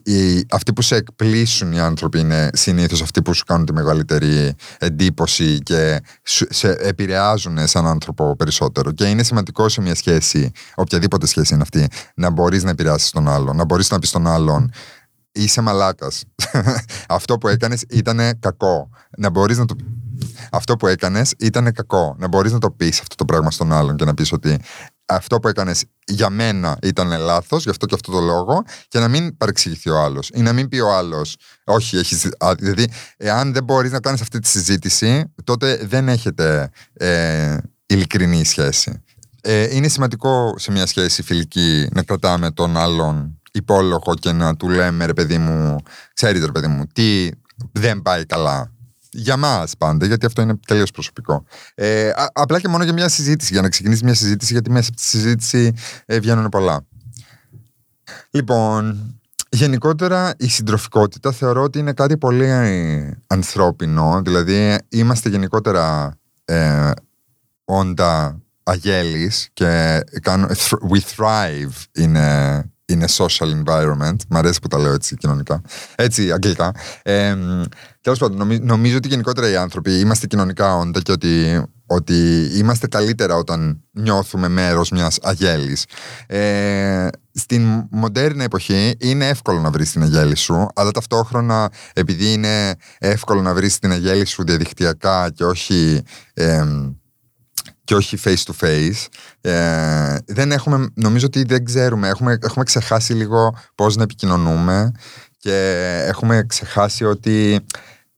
οι, 0.02 0.46
αυτοί 0.50 0.72
που 0.72 0.82
σε 0.82 0.94
εκπλήσουν 0.94 1.72
οι 1.72 1.80
άνθρωποι 1.80 2.20
είναι 2.20 2.50
συνήθως 2.52 3.02
αυτοί 3.02 3.22
που 3.22 3.34
σου 3.34 3.44
κάνουν 3.44 3.66
τη 3.66 3.72
μεγαλύτερη 3.72 4.54
εντύπωση 4.78 5.58
και 5.62 6.00
σε 6.48 6.70
επηρεάζουν 6.70 7.66
σαν 7.66 7.86
άνθρωπο 7.86 8.36
περισσότερο. 8.36 8.92
Και 8.92 9.04
είναι 9.04 9.22
σημαντικό 9.22 9.68
σε 9.68 9.80
μια 9.80 9.94
σχέση, 9.94 10.50
οποιαδήποτε 10.74 11.26
σχέση 11.26 11.54
είναι 11.54 11.62
αυτή, 11.62 11.88
να 12.14 12.30
μπορείς 12.30 12.64
να 12.64 12.70
επηρεάσεις 12.70 13.10
τον 13.10 13.28
άλλον, 13.28 13.56
να 13.56 13.64
μπορείς 13.64 13.90
να 13.90 13.98
πεις 13.98 14.08
στον 14.08 14.26
άλλον 14.26 14.70
είσαι 15.36 15.60
μαλάκας. 15.60 16.24
Αυτό 17.08 17.38
που 17.38 17.48
έκανες 17.48 17.84
ήταν 17.88 18.38
κακό. 18.38 18.90
Να 19.18 19.30
μπορείς 19.30 19.58
να 19.58 19.64
το. 19.64 19.76
Αυτό 20.50 20.76
που 20.76 20.86
έκανες 20.86 21.34
ήταν 21.38 21.72
κακό. 21.72 22.16
Να 22.18 22.28
μπορείς 22.28 22.52
να 22.52 22.58
το 22.58 22.70
πεις 22.70 23.00
αυτό 23.00 23.14
το 23.14 23.24
πράγμα 23.24 23.50
στον 23.50 23.72
άλλον 23.72 23.96
και 23.96 24.04
να 24.04 24.14
πεις 24.14 24.32
ότι 24.32 24.58
αυτό 25.06 25.40
που 25.40 25.48
έκανες 25.48 25.84
για 26.06 26.30
μένα 26.30 26.78
ήταν 26.82 27.18
λάθος, 27.18 27.62
γι' 27.62 27.70
αυτό 27.70 27.86
και 27.86 27.94
αυτό 27.94 28.12
το 28.12 28.20
λόγο, 28.20 28.62
και 28.88 28.98
να 28.98 29.08
μην 29.08 29.36
παρεξηγηθεί 29.36 29.90
ο 29.90 29.98
άλλος. 29.98 30.30
Ή 30.34 30.40
να 30.40 30.52
μην 30.52 30.68
πει 30.68 30.78
ο 30.78 30.96
άλλος, 30.96 31.36
Όχι, 31.64 31.96
έχει. 31.96 32.16
Δηλαδή, 32.58 32.88
εάν 33.16 33.52
δεν 33.52 33.64
μπορείς 33.64 33.92
να 33.92 34.00
κάνεις 34.00 34.20
αυτή 34.20 34.38
τη 34.38 34.48
συζήτηση, 34.48 35.32
τότε 35.44 35.76
δεν 35.76 36.08
έχετε 36.08 36.70
ε, 36.92 37.56
ειλικρινή 37.86 38.44
σχέση. 38.44 39.02
Ε, 39.40 39.76
είναι 39.76 39.88
σημαντικό 39.88 40.54
σε 40.58 40.70
μια 40.70 40.86
σχέση 40.86 41.22
φιλική 41.22 41.88
να 41.92 42.02
κρατάμε 42.02 42.50
τον 42.50 42.76
άλλον 42.76 43.40
υπόλογο 43.52 44.14
και 44.14 44.32
να 44.32 44.56
του 44.56 44.68
λέμε 44.68 45.06
ρε 45.06 45.12
παιδί 45.12 45.38
μου, 45.38 45.76
ξέρετε 46.14 46.44
ρε 46.44 46.52
παιδί 46.52 46.66
μου, 46.66 46.86
τι 46.92 47.28
δεν 47.72 48.02
πάει 48.02 48.26
καλά. 48.26 48.75
Για 49.18 49.36
μας 49.36 49.76
πάντα, 49.76 50.06
γιατί 50.06 50.26
αυτό 50.26 50.42
είναι 50.42 50.56
τελείως 50.66 50.90
προσωπικό. 50.90 51.44
Ε, 51.74 52.10
απλά 52.32 52.60
και 52.60 52.68
μόνο 52.68 52.84
για 52.84 52.92
μια 52.92 53.08
συζήτηση, 53.08 53.52
για 53.52 53.62
να 53.62 53.68
ξεκινήσει 53.68 54.04
μια 54.04 54.14
συζήτηση, 54.14 54.52
γιατί 54.52 54.70
μέσα 54.70 54.88
από 54.88 54.96
τη 54.96 55.02
συζήτηση 55.02 55.72
ε, 56.06 56.18
βγαίνουν 56.18 56.48
πολλά. 56.48 56.86
Λοιπόν, 58.30 59.14
γενικότερα 59.48 60.34
η 60.38 60.48
συντροφικότητα 60.48 61.32
θεωρώ 61.32 61.62
ότι 61.62 61.78
είναι 61.78 61.92
κάτι 61.92 62.18
πολύ 62.18 62.50
ανθρώπινο. 63.26 64.20
Δηλαδή, 64.24 64.78
είμαστε 64.88 65.28
γενικότερα 65.28 66.16
ε, 66.44 66.90
όντα 67.64 68.40
αγέλης 68.62 69.48
και 69.52 70.00
we 70.90 70.98
thrive 71.16 72.04
in 72.04 72.16
a, 72.88 72.92
in 72.92 73.02
a 73.02 73.08
social 73.08 73.64
environment. 73.64 74.16
Μ' 74.28 74.36
αρέσει 74.36 74.60
που 74.60 74.68
τα 74.68 74.78
λέω 74.78 74.92
έτσι 74.92 75.16
κοινωνικά. 75.16 75.60
Έτσι, 75.94 76.32
αγγλικά. 76.32 76.72
Ε, 77.02 77.36
Τέλος 78.00 78.18
πάντων, 78.18 78.60
νομίζω, 78.62 78.96
ότι 78.96 79.08
γενικότερα 79.08 79.50
οι 79.50 79.56
άνθρωποι 79.56 79.98
είμαστε 79.98 80.26
κοινωνικά 80.26 80.76
όντα 80.76 81.00
και 81.00 81.12
ότι, 81.12 81.62
ότι 81.86 82.48
είμαστε 82.54 82.86
καλύτερα 82.86 83.34
όταν 83.34 83.82
νιώθουμε 83.92 84.48
μέρος 84.48 84.90
μιας 84.90 85.18
αγέλης. 85.22 85.84
Ε, 86.26 87.08
στην 87.32 87.86
μοντέρνα 87.90 88.44
εποχή 88.44 88.94
είναι 88.98 89.28
εύκολο 89.28 89.60
να 89.60 89.70
βρεις 89.70 89.90
την 89.90 90.02
αγέλη 90.02 90.36
σου, 90.36 90.68
αλλά 90.74 90.90
ταυτόχρονα 90.90 91.70
επειδή 91.92 92.32
είναι 92.32 92.74
εύκολο 92.98 93.42
να 93.42 93.54
βρεις 93.54 93.78
την 93.78 93.90
αγέλη 93.90 94.24
σου 94.24 94.44
διαδικτυακά 94.44 95.30
και 95.30 95.44
όχι. 95.44 96.02
Ε, 96.34 96.64
και 97.86 97.94
όχι 97.94 98.18
face 98.24 98.42
to 98.44 98.64
face. 98.66 99.06
Ε, 99.40 100.16
δεν 100.26 100.52
έχουμε, 100.52 100.88
νομίζω 100.94 101.26
ότι 101.26 101.42
δεν 101.42 101.64
ξέρουμε, 101.64 102.08
έχουμε, 102.08 102.38
έχουμε 102.42 102.64
ξεχάσει 102.64 103.12
λίγο 103.12 103.56
πώς 103.74 103.96
να 103.96 104.02
επικοινωνούμε 104.02 104.92
και 105.38 106.02
έχουμε 106.06 106.44
ξεχάσει 106.46 107.04
ότι 107.04 107.66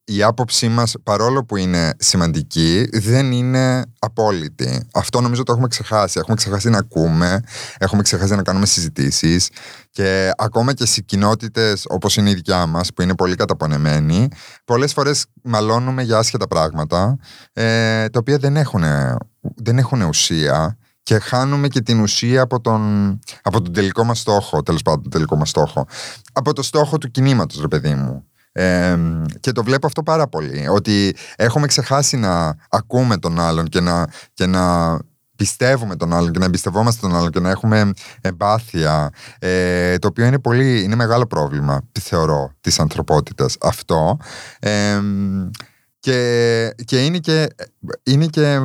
η 0.05 0.23
άποψή 0.23 0.69
μας 0.69 0.95
παρόλο 1.03 1.45
που 1.45 1.57
είναι 1.57 1.95
σημαντική 1.99 2.89
δεν 2.93 3.33
είναι 3.33 3.85
απόλυτη. 3.99 4.89
Αυτό 4.95 5.21
νομίζω 5.21 5.43
το 5.43 5.53
έχουμε 5.53 5.69
ξεχάσει. 5.69 6.19
Έχουμε 6.19 6.37
ξεχάσει 6.37 6.71
να 6.71 6.79
ακούμε, 6.79 7.41
έχουμε 7.79 8.03
ξεχάσει 8.03 8.35
να 8.35 8.43
κάνουμε 8.43 8.67
συζητήσεις 8.67 9.49
και 9.91 10.31
ακόμα 10.37 10.73
και 10.73 10.87
σε 10.87 11.01
κοινότητες 11.01 11.85
όπως 11.89 12.17
είναι 12.17 12.31
η 12.31 12.35
δικιά 12.35 12.67
μας 12.67 12.93
που 12.93 13.03
είναι 13.03 13.15
πολύ 13.15 13.35
καταπονεμένοι 13.35 14.29
πολλές 14.65 14.93
φορές 14.93 15.27
μαλώνουμε 15.43 16.03
για 16.03 16.19
άσχετα 16.19 16.49
πράγματα 16.49 17.19
ε, 17.53 18.09
τα 18.09 18.19
οποία 18.19 18.39
δεν 18.39 18.57
έχουν, 18.57 18.83
δεν 19.63 19.79
έχουν 19.79 20.01
ουσία 20.01 20.79
και 21.03 21.19
χάνουμε 21.19 21.69
και 21.69 21.81
την 21.81 22.01
ουσία 22.01 22.43
από 22.43 22.61
τον, 22.61 23.19
από 23.43 23.63
τον 23.63 23.73
τελικό 23.73 24.05
μας 24.05 24.19
στόχο, 24.19 24.63
τέλος 24.63 24.83
πάντων 24.83 25.03
τον 25.03 25.11
τελικό 25.11 25.37
μας 25.37 25.49
στόχο. 25.49 25.87
Από 26.33 26.53
το 26.53 26.63
στόχο 26.63 26.99
του 26.99 27.11
κινήματος, 27.11 27.61
ρε 27.61 27.69
παιδί 27.69 27.95
μου 27.95 28.29
και 29.41 29.53
το 29.53 29.63
βλέπω 29.65 29.87
αυτό 29.87 30.03
πάρα 30.03 30.29
πολύ. 30.29 30.69
Ότι 30.69 31.17
έχουμε 31.37 31.67
ξεχάσει 31.67 32.17
να 32.17 32.57
ακούμε 32.69 33.17
τον 33.17 33.41
άλλον 33.41 33.67
και 33.67 33.81
να, 33.81 34.07
και 34.33 34.47
να 34.47 34.97
πιστεύουμε 35.37 35.97
τον 35.97 36.13
άλλον 36.13 36.33
και 36.33 36.39
να 36.39 36.45
εμπιστευόμαστε 36.45 37.01
τον 37.01 37.17
άλλον 37.17 37.31
και 37.31 37.41
να 37.41 37.51
έχουμε 37.51 37.91
εμπάθεια. 38.21 39.11
Ε, 39.39 39.99
το 39.99 40.09
οποίο 40.09 40.27
είναι 40.27 40.39
πολύ, 40.39 40.83
είναι 40.83 40.95
μεγάλο 40.95 41.27
πρόβλημα, 41.27 41.81
θεωρώ, 42.01 42.53
της 42.61 42.79
ανθρωπότητας 42.79 43.57
αυτό. 43.61 44.17
και, 45.99 46.75
και, 46.85 47.05
είναι 47.05 47.19
και 47.19 47.49
είναι 48.03 48.27
και 48.27 48.61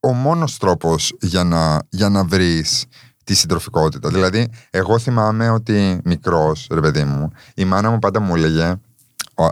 ο 0.00 0.12
μόνος 0.12 0.56
τρόπος 0.56 1.16
για 1.20 1.44
να, 1.44 1.82
για 1.88 2.08
να 2.08 2.24
βρεις 2.24 2.84
τη 3.24 3.34
συντροφικότητα. 3.34 4.08
Δηλαδή, 4.08 4.48
εγώ 4.70 4.98
θυμάμαι 4.98 5.50
ότι 5.50 6.00
μικρός, 6.04 6.66
ρε 6.70 6.80
παιδί 6.80 7.04
μου, 7.04 7.30
η 7.54 7.64
μάνα 7.64 7.90
μου 7.90 7.98
πάντα 7.98 8.20
μου 8.20 8.34
έλεγε 8.34 8.74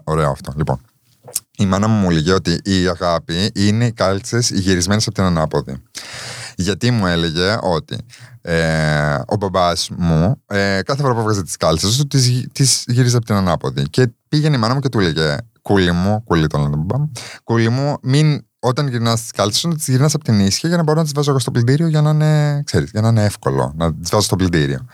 Ωραίο 0.04 0.30
αυτό. 0.30 0.52
Λοιπόν, 0.56 0.80
η 1.58 1.66
μάνα 1.66 1.88
μου 1.88 2.00
μου 2.00 2.10
έλεγε 2.10 2.32
ότι 2.32 2.60
η 2.64 2.88
αγάπη 2.88 3.50
είναι 3.54 3.86
οι 3.86 3.92
κάλτσες 3.92 4.50
γυρισμένες 4.50 5.06
από 5.06 5.14
την 5.14 5.24
ανάποδη. 5.24 5.82
Γιατί 6.56 6.90
μου 6.90 7.06
έλεγε 7.06 7.58
ότι 7.62 7.96
ε, 8.40 9.14
ο 9.26 9.36
μπαμπάς 9.36 9.90
μου 9.96 10.42
ε, 10.46 10.80
κάθε 10.84 11.02
φορά 11.02 11.14
που 11.14 11.20
έβγαζε 11.20 11.42
τις 11.42 11.56
κάλτσες 11.56 11.96
του 11.96 12.06
τις 12.52 12.84
γύριζε 12.86 13.16
από 13.16 13.26
την 13.26 13.34
ανάποδη. 13.34 13.88
Και 13.88 14.08
πήγαινε 14.28 14.56
η 14.56 14.58
μάνα 14.58 14.74
μου 14.74 14.80
και 14.80 14.88
του 14.88 15.00
έλεγε 15.00 15.36
Κούλι 15.62 15.92
μου, 15.92 16.24
κούλι 16.24 16.46
τον 16.46 16.60
λένε 16.60 16.76
μπαμπά 16.76 16.98
μου, 16.98 17.12
κούλι 17.44 17.68
μου, 17.68 17.96
μην 18.02 18.46
όταν 18.58 18.88
γυρνάς 18.88 19.22
τι 19.22 19.32
κάλτσε 19.32 19.58
σου, 19.58 19.68
να 19.68 19.74
τις 19.74 19.88
γυρνάς 19.88 20.14
από 20.14 20.24
την 20.24 20.40
ίσια 20.40 20.68
για 20.68 20.78
να 20.78 20.82
μπορώ 20.82 20.98
να 20.98 21.04
τις 21.04 21.12
βάζω 21.12 21.30
εγώ 21.30 21.38
στο 21.38 21.50
πλυντήριο 21.50 21.86
για 21.86 22.02
να 22.02 22.10
είναι, 22.10 22.62
ξέρεις, 22.64 22.90
για 22.90 23.00
να 23.00 23.08
είναι 23.08 23.24
εύκολο 23.24 23.72
να 23.76 23.94
τις 23.94 24.10
βάζω 24.10 24.24
στο 24.24 24.36
πλυντήριο. 24.36 24.86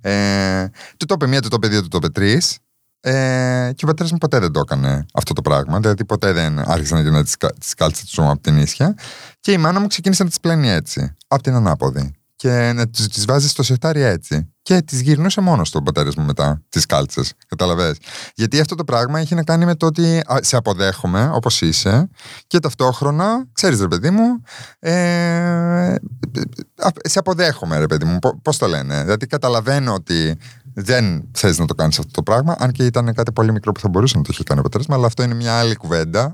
Ε, 0.00 0.66
του 0.96 1.06
το 1.06 1.14
είπε 1.14 1.26
μία, 1.26 1.42
του 1.42 1.48
το 1.48 1.56
είπε 1.56 1.68
δύο, 1.68 1.82
του 1.82 1.88
το 1.88 1.96
είπε 1.96 2.08
τρεις. 2.08 2.58
Ε, 3.02 3.70
και 3.74 3.84
ο 3.84 3.86
πατέρας 3.86 4.12
μου 4.12 4.18
ποτέ 4.18 4.38
δεν 4.38 4.52
το 4.52 4.60
έκανε 4.60 5.06
αυτό 5.14 5.32
το 5.32 5.42
πράγμα. 5.42 5.80
Δηλαδή 5.80 6.04
ποτέ 6.04 6.32
δεν 6.32 6.58
άρχισε 6.58 6.94
να 6.94 7.00
γίνει 7.00 7.22
τις 7.58 7.74
κάλτσε 7.74 8.04
του 8.12 8.30
από 8.30 8.40
την 8.40 8.56
ίσια. 8.56 8.94
Και 9.40 9.52
η 9.52 9.56
μάνα 9.56 9.80
μου 9.80 9.86
ξεκίνησε 9.86 10.22
να 10.22 10.28
τις 10.28 10.40
πλένει 10.40 10.68
έτσι, 10.68 11.16
από 11.28 11.42
την 11.42 11.54
ανάποδη. 11.54 12.14
Και 12.36 12.72
να 12.74 12.88
τις 12.88 13.24
βάζει 13.24 13.48
στο 13.48 13.62
σετάρι 13.62 14.00
έτσι. 14.00 14.52
Και 14.62 14.82
τις 14.82 15.00
γυρνούσε 15.00 15.40
μόνος 15.40 15.70
του 15.70 15.78
ο 15.80 15.82
πατέρα 15.82 16.10
μου 16.16 16.24
μετά, 16.24 16.62
τις 16.68 16.86
κάλτσες. 16.86 17.32
Καταλαβέ. 17.46 17.94
Γιατί 18.34 18.60
αυτό 18.60 18.74
το 18.74 18.84
πράγμα 18.84 19.18
έχει 19.18 19.34
να 19.34 19.42
κάνει 19.42 19.64
με 19.64 19.74
το 19.74 19.86
ότι 19.86 20.22
σε 20.40 20.56
αποδέχομαι 20.56 21.30
όπως 21.32 21.60
είσαι 21.60 22.08
και 22.46 22.58
ταυτόχρονα, 22.58 23.46
ξέρεις 23.52 23.80
ρε 23.80 23.88
παιδί 23.88 24.10
μου, 24.10 24.42
ε, 24.78 25.94
σε 27.02 27.18
αποδέχομαι 27.18 27.78
ρε 27.78 27.86
παιδί 27.86 28.04
μου. 28.04 28.18
Πώς 28.42 28.56
το 28.58 28.66
λένε. 28.66 29.02
Δηλαδή 29.02 29.26
καταλαβαίνω 29.26 29.94
ότι 29.94 30.38
δεν 30.74 31.28
θες 31.32 31.58
να 31.58 31.66
το 31.66 31.74
κάνεις 31.74 31.98
αυτό 31.98 32.10
το 32.10 32.22
πράγμα, 32.22 32.56
αν 32.58 32.72
και 32.72 32.84
ήταν 32.84 33.14
κάτι 33.14 33.32
πολύ 33.32 33.52
μικρό 33.52 33.72
που 33.72 33.80
θα 33.80 33.88
μπορούσε 33.88 34.16
να 34.16 34.22
το 34.22 34.28
έχει 34.32 34.44
κάνει 34.44 34.60
ο 34.60 34.62
πατέρας 34.62 34.86
αλλά 34.90 35.06
αυτό 35.06 35.22
είναι 35.22 35.34
μια 35.34 35.58
άλλη 35.58 35.76
κουβέντα. 35.76 36.32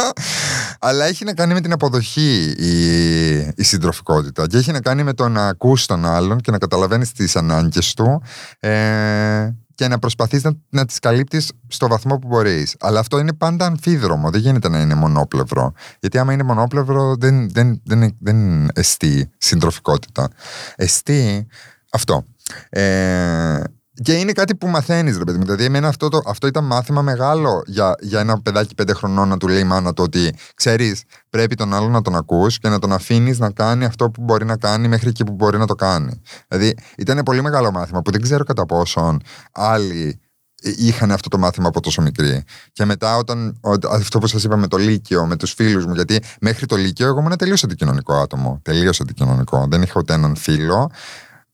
αλλά 0.86 1.04
έχει 1.04 1.24
να 1.24 1.34
κάνει 1.34 1.52
με 1.52 1.60
την 1.60 1.72
αποδοχή 1.72 2.54
η, 2.58 3.36
η 3.56 3.62
συντροφικότητα 3.62 4.46
και 4.46 4.56
έχει 4.56 4.72
να 4.72 4.80
κάνει 4.80 5.02
με 5.02 5.12
το 5.12 5.28
να 5.28 5.46
ακούς 5.46 5.86
τον 5.86 6.04
άλλον 6.04 6.40
και 6.40 6.50
να 6.50 6.58
καταλαβαίνεις 6.58 7.12
τις 7.12 7.36
ανάγκες 7.36 7.94
του 7.94 8.22
ε, 8.60 9.48
και 9.74 9.88
να 9.88 9.98
προσπαθείς 9.98 10.42
να, 10.42 10.52
να 10.68 10.84
τις 10.84 10.98
καλύπτεις 10.98 11.52
στο 11.68 11.88
βαθμό 11.88 12.18
που 12.18 12.28
μπορείς. 12.28 12.76
Αλλά 12.80 13.00
αυτό 13.00 13.18
είναι 13.18 13.32
πάντα 13.32 13.66
αμφίδρομο, 13.66 14.30
δεν 14.30 14.40
γίνεται 14.40 14.68
να 14.68 14.80
είναι 14.80 14.94
μονόπλευρο. 14.94 15.72
Γιατί 16.00 16.18
άμα 16.18 16.32
είναι 16.32 16.42
μονόπλευρο 16.42 17.16
δεν, 17.18 17.50
δεν, 17.50 17.80
δεν, 17.84 18.16
δεν 18.20 18.68
εστί 18.74 19.30
συντροφικότητα. 19.38 20.28
Εστί 20.76 21.46
αυτό. 21.90 22.24
Ε, 22.70 23.62
και 24.02 24.12
είναι 24.12 24.32
κάτι 24.32 24.56
που 24.56 24.68
μαθαίνεις, 24.68 25.18
ρε 25.18 25.24
παιδί 25.24 25.38
μου. 25.38 25.44
Δηλαδή, 25.44 25.64
εμένα 25.64 25.88
αυτό, 25.88 26.08
το, 26.08 26.20
αυτό 26.26 26.46
ήταν 26.46 26.64
μάθημα 26.64 27.02
μεγάλο 27.02 27.62
για, 27.66 27.94
για 28.00 28.20
ένα 28.20 28.40
παιδάκι 28.40 28.74
πέντε 28.74 28.92
χρονών 28.92 29.28
να 29.28 29.36
του 29.36 29.48
λέει 29.48 29.60
η 29.60 29.64
μάνα 29.64 29.92
του 29.92 30.02
ότι 30.02 30.34
ξέρεις, 30.54 31.02
πρέπει 31.30 31.54
τον 31.54 31.74
άλλον 31.74 31.90
να 31.90 32.02
τον 32.02 32.14
ακούς 32.14 32.58
και 32.58 32.68
να 32.68 32.78
τον 32.78 32.92
αφήνεις 32.92 33.38
να 33.38 33.50
κάνει 33.50 33.84
αυτό 33.84 34.10
που 34.10 34.22
μπορεί 34.22 34.44
να 34.44 34.56
κάνει 34.56 34.88
μέχρι 34.88 35.08
εκεί 35.08 35.24
που 35.24 35.32
μπορεί 35.32 35.58
να 35.58 35.66
το 35.66 35.74
κάνει. 35.74 36.20
Δηλαδή, 36.48 36.74
ήταν 36.96 37.22
πολύ 37.22 37.42
μεγάλο 37.42 37.70
μάθημα 37.70 38.02
που 38.02 38.10
δεν 38.10 38.22
ξέρω 38.22 38.44
κατά 38.44 38.66
πόσον 38.66 39.20
άλλοι 39.52 40.20
είχαν 40.64 41.10
αυτό 41.10 41.28
το 41.28 41.38
μάθημα 41.38 41.68
από 41.68 41.80
τόσο 41.80 42.02
μικρή. 42.02 42.44
Και 42.72 42.84
μετά, 42.84 43.16
όταν, 43.16 43.60
αυτό 43.90 44.18
που 44.18 44.26
σας 44.26 44.44
είπα 44.44 44.56
με 44.56 44.66
το 44.66 44.76
Λύκειο, 44.76 45.26
με 45.26 45.36
τους 45.36 45.52
φίλους 45.52 45.86
μου, 45.86 45.94
γιατί 45.94 46.20
μέχρι 46.40 46.66
το 46.66 46.76
Λύκειο 46.76 47.06
εγώ 47.06 47.18
ήμουν 47.18 47.36
τελείως 47.36 47.64
αντικοινωνικό 47.64 48.14
άτομο. 48.14 48.60
Τελείως 48.62 49.00
αντικοινωνικό. 49.00 49.66
Δεν 49.68 49.82
είχα 49.82 50.00
ούτε 50.00 50.14
έναν 50.14 50.36
φίλο. 50.36 50.90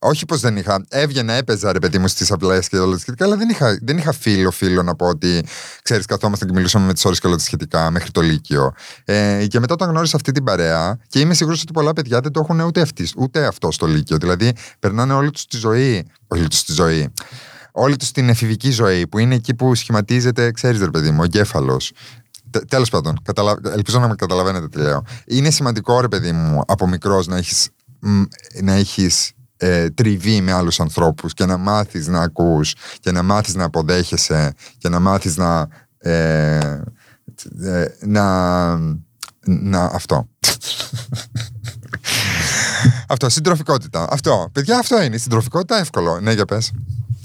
Όχι 0.03 0.25
πως 0.25 0.39
δεν 0.39 0.57
είχα. 0.57 0.83
Έβγαινα, 0.89 1.33
έπαιζα 1.33 1.71
ρε 1.71 1.79
παιδί 1.79 1.97
μου 1.97 2.07
στις 2.07 2.31
απλές 2.31 2.67
και 2.67 2.77
όλα 2.77 2.93
τα 2.93 2.99
σχετικά, 2.99 3.25
αλλά 3.25 3.35
δεν 3.35 3.49
είχα, 3.49 3.79
δεν 3.81 3.97
είχα 3.97 4.11
φίλο, 4.11 4.51
φίλο 4.51 4.83
να 4.83 4.95
πω 4.95 5.07
ότι 5.07 5.45
ξέρεις, 5.81 6.05
καθόμαστε 6.05 6.45
και 6.45 6.51
μιλούσαμε 6.53 6.85
με 6.85 6.93
τις 6.93 7.05
ώρες 7.05 7.19
και 7.19 7.27
όλα 7.27 7.35
τα 7.35 7.41
σχετικά 7.41 7.91
μέχρι 7.91 8.11
το 8.11 8.21
Λύκειο. 8.21 8.73
Ε, 9.05 9.45
και 9.47 9.59
μετά 9.59 9.73
όταν 9.73 9.89
γνώρισα 9.89 10.15
αυτή 10.15 10.31
την 10.31 10.43
παρέα, 10.43 10.99
και 11.07 11.19
είμαι 11.19 11.33
σίγουρος 11.33 11.61
ότι 11.61 11.73
πολλά 11.73 11.93
παιδιά 11.93 12.19
δεν 12.19 12.31
το 12.31 12.39
έχουν 12.39 12.59
ούτε, 12.59 12.81
αυτοί, 12.81 13.09
ούτε 13.17 13.45
αυτό 13.45 13.71
στο 13.71 13.85
Λύκειο. 13.85 14.17
Δηλαδή, 14.17 14.53
περνάνε 14.79 15.13
όλη 15.13 15.31
τους 15.31 15.45
τη 15.47 15.57
ζωή. 15.57 16.05
Όλη 16.27 16.47
τους 16.47 16.63
τη 16.63 16.73
ζωή. 16.73 17.13
Όλη 17.71 17.95
τους 17.95 18.11
την 18.11 18.29
εφηβική 18.29 18.71
ζωή, 18.71 19.07
που 19.07 19.17
είναι 19.17 19.35
εκεί 19.35 19.53
που 19.53 19.75
σχηματίζεται, 19.75 20.51
ξέρεις, 20.51 20.79
ρε 20.79 20.89
παιδί 20.89 21.11
μου, 21.11 21.17
ο 21.19 21.23
εγκέφαλος. 21.23 21.91
Τέλος 22.67 22.89
πάντων, 22.89 23.19
καταλα... 23.23 23.55
ελπίζω 23.73 23.99
να 23.99 24.07
με 24.07 24.15
καταλαβαίνετε 24.15 24.67
τι 24.67 24.77
λέω. 24.77 25.03
Είναι 25.25 25.49
σημαντικό, 25.49 26.01
ρε 26.01 26.07
παιδί 26.07 26.31
μου, 26.31 26.61
από 26.67 26.87
μικρός 26.87 27.27
να 27.27 27.37
έχεις 27.37 27.69
να 28.61 28.73
έχεις 28.73 29.31
ε, 29.61 29.89
τριβή 29.89 30.41
με 30.41 30.51
άλλους 30.51 30.79
ανθρώπους 30.79 31.33
και 31.33 31.45
να 31.45 31.57
μάθεις 31.57 32.07
να 32.07 32.21
ακούς 32.21 32.75
και 32.99 33.11
να 33.11 33.23
μάθεις 33.23 33.55
να 33.55 33.63
αποδέχεσαι 33.63 34.53
και 34.77 34.89
να 34.89 34.99
μάθεις 34.99 35.37
να 35.37 35.67
ε, 35.97 36.81
ε 37.61 37.85
να, 38.01 38.77
να 39.45 39.83
αυτό. 39.83 40.29
Αυτό, 43.07 43.29
συντροφικότητα. 43.29 44.07
Αυτό, 44.09 44.49
παιδιά 44.51 44.77
αυτό 44.77 45.01
είναι, 45.01 45.15
η 45.15 45.19
συντροφικότητα 45.19 45.77
εύκολο. 45.77 46.19
Ναι 46.19 46.31
για 46.33 46.45
πες. 46.45 46.71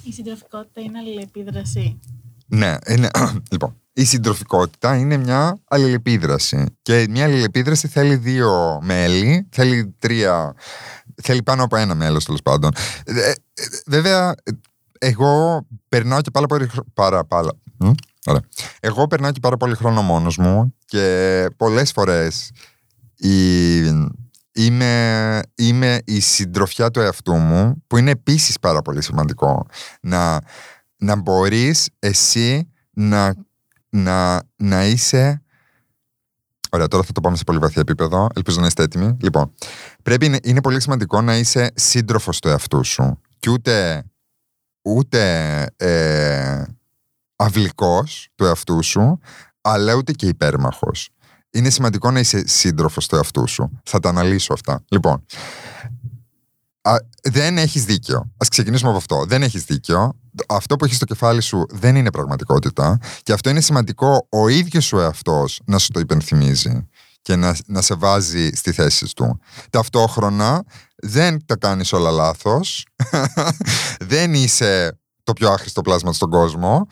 Η 0.02 0.12
συντροφικότητα 0.12 0.80
είναι 0.80 0.98
αλληλεπίδραση. 0.98 2.00
Ναι, 2.46 2.76
είναι, 2.86 3.10
λοιπόν 3.52 3.76
η 3.98 4.04
συντροφικότητα 4.04 4.96
είναι 4.96 5.16
μια 5.16 5.58
αλληλεπίδραση 5.68 6.64
και 6.82 7.06
μια 7.10 7.24
αλληλεπίδραση 7.24 7.88
θέλει 7.88 8.16
δύο 8.16 8.78
μέλη, 8.82 9.48
θέλει 9.50 9.94
τρία 9.98 10.54
θέλει 11.22 11.42
πάνω 11.42 11.64
από 11.64 11.76
ένα 11.76 11.94
μέλος 11.94 12.24
τέλος 12.24 12.42
πάντων. 12.42 12.70
Ε, 13.04 13.30
ε, 13.30 13.34
βέβαια, 13.86 14.34
εγώ 14.98 15.66
περνάω 15.88 16.20
και 16.20 16.30
πάρα 16.30 16.46
πολύ, 16.46 16.70
πάρα, 16.94 17.24
πάρα, 17.24 17.50
μ, 17.76 17.90
ωραία. 18.26 18.42
Εγώ 18.80 19.06
περνάω 19.06 19.32
και 19.32 19.40
πάρα 19.40 19.56
πολύ 19.56 19.74
χρόνο 19.74 20.02
μόνος 20.02 20.36
μου 20.36 20.74
και 20.84 21.46
πολλές 21.56 21.92
φορές 21.92 22.50
η, 23.16 23.76
είμαι, 24.52 25.40
είμαι 25.54 25.98
η 26.04 26.20
συντροφιά 26.20 26.90
του 26.90 27.00
εαυτού 27.00 27.34
μου 27.34 27.82
που 27.86 27.96
είναι 27.96 28.10
επίσης 28.10 28.58
πάρα 28.58 28.82
πολύ 28.82 29.02
σημαντικό 29.02 29.66
να, 30.00 30.40
να 30.96 31.16
μπορείς 31.16 31.88
εσύ 31.98 32.70
να, 32.90 33.34
να, 33.96 34.42
να 34.56 34.86
είσαι 34.86 35.40
Ωραία, 36.70 36.88
τώρα 36.88 37.02
θα 37.02 37.12
το 37.12 37.20
πάμε 37.20 37.36
σε 37.36 37.44
πολύ 37.44 37.58
βαθύ 37.58 37.80
επίπεδο. 37.80 38.28
Ελπίζω 38.34 38.60
να 38.60 38.66
είστε 38.66 38.82
έτοιμοι. 38.82 39.16
Λοιπόν, 39.20 39.52
πρέπει, 40.02 40.26
είναι, 40.26 40.38
είναι 40.42 40.60
πολύ 40.60 40.80
σημαντικό 40.80 41.20
να 41.20 41.36
είσαι 41.36 41.72
σύντροφος 41.74 42.40
του 42.40 42.48
εαυτού 42.48 42.84
σου. 42.84 43.20
Και 43.38 43.50
ούτε, 43.50 44.04
ούτε 44.82 45.20
ε, 45.76 46.62
αυλικός 47.36 48.28
του 48.34 48.44
εαυτού 48.44 48.82
σου, 48.82 49.20
αλλά 49.60 49.94
ούτε 49.94 50.12
και 50.12 50.26
υπέρμαχος. 50.26 51.10
Είναι 51.50 51.70
σημαντικό 51.70 52.10
να 52.10 52.18
είσαι 52.18 52.46
σύντροφος 52.46 53.06
του 53.06 53.16
εαυτού 53.16 53.48
σου. 53.48 53.80
Θα 53.84 53.98
τα 53.98 54.08
αναλύσω 54.08 54.52
αυτά. 54.52 54.84
Λοιπόν, 54.88 55.24
α, 56.82 56.96
δεν 57.22 57.58
έχεις 57.58 57.84
δίκιο. 57.84 58.32
Ας 58.36 58.48
ξεκινήσουμε 58.48 58.88
από 58.88 58.98
αυτό. 58.98 59.24
Δεν 59.24 59.42
έχεις 59.42 59.64
δίκιο. 59.64 60.16
Αυτό 60.48 60.76
που 60.76 60.84
έχεις 60.84 60.96
στο 60.96 61.04
κεφάλι 61.04 61.40
σου 61.40 61.66
δεν 61.70 61.96
είναι 61.96 62.10
πραγματικότητα. 62.10 62.98
Και 63.22 63.32
αυτό 63.32 63.50
είναι 63.50 63.60
σημαντικό 63.60 64.26
ο 64.30 64.48
ίδιος 64.48 64.84
σου 64.84 64.98
εαυτός 64.98 65.60
να 65.64 65.78
σου 65.78 65.90
το 65.90 66.00
υπενθυμίζει 66.00 66.88
και 67.22 67.36
να, 67.36 67.56
να 67.66 67.82
σε 67.82 67.94
βάζει 67.94 68.50
στη 68.54 68.72
θέση 68.72 69.14
του. 69.14 69.40
Ταυτόχρονα 69.70 70.64
δεν 70.96 71.46
τα 71.46 71.56
κάνεις 71.56 71.92
όλα 71.92 72.10
λάθος. 72.10 72.86
δεν 74.12 74.34
είσαι 74.34 74.98
το 75.22 75.32
πιο 75.32 75.50
άχρηστο 75.50 75.80
πλάσμα 75.80 76.12
στον 76.12 76.30
κόσμο. 76.30 76.86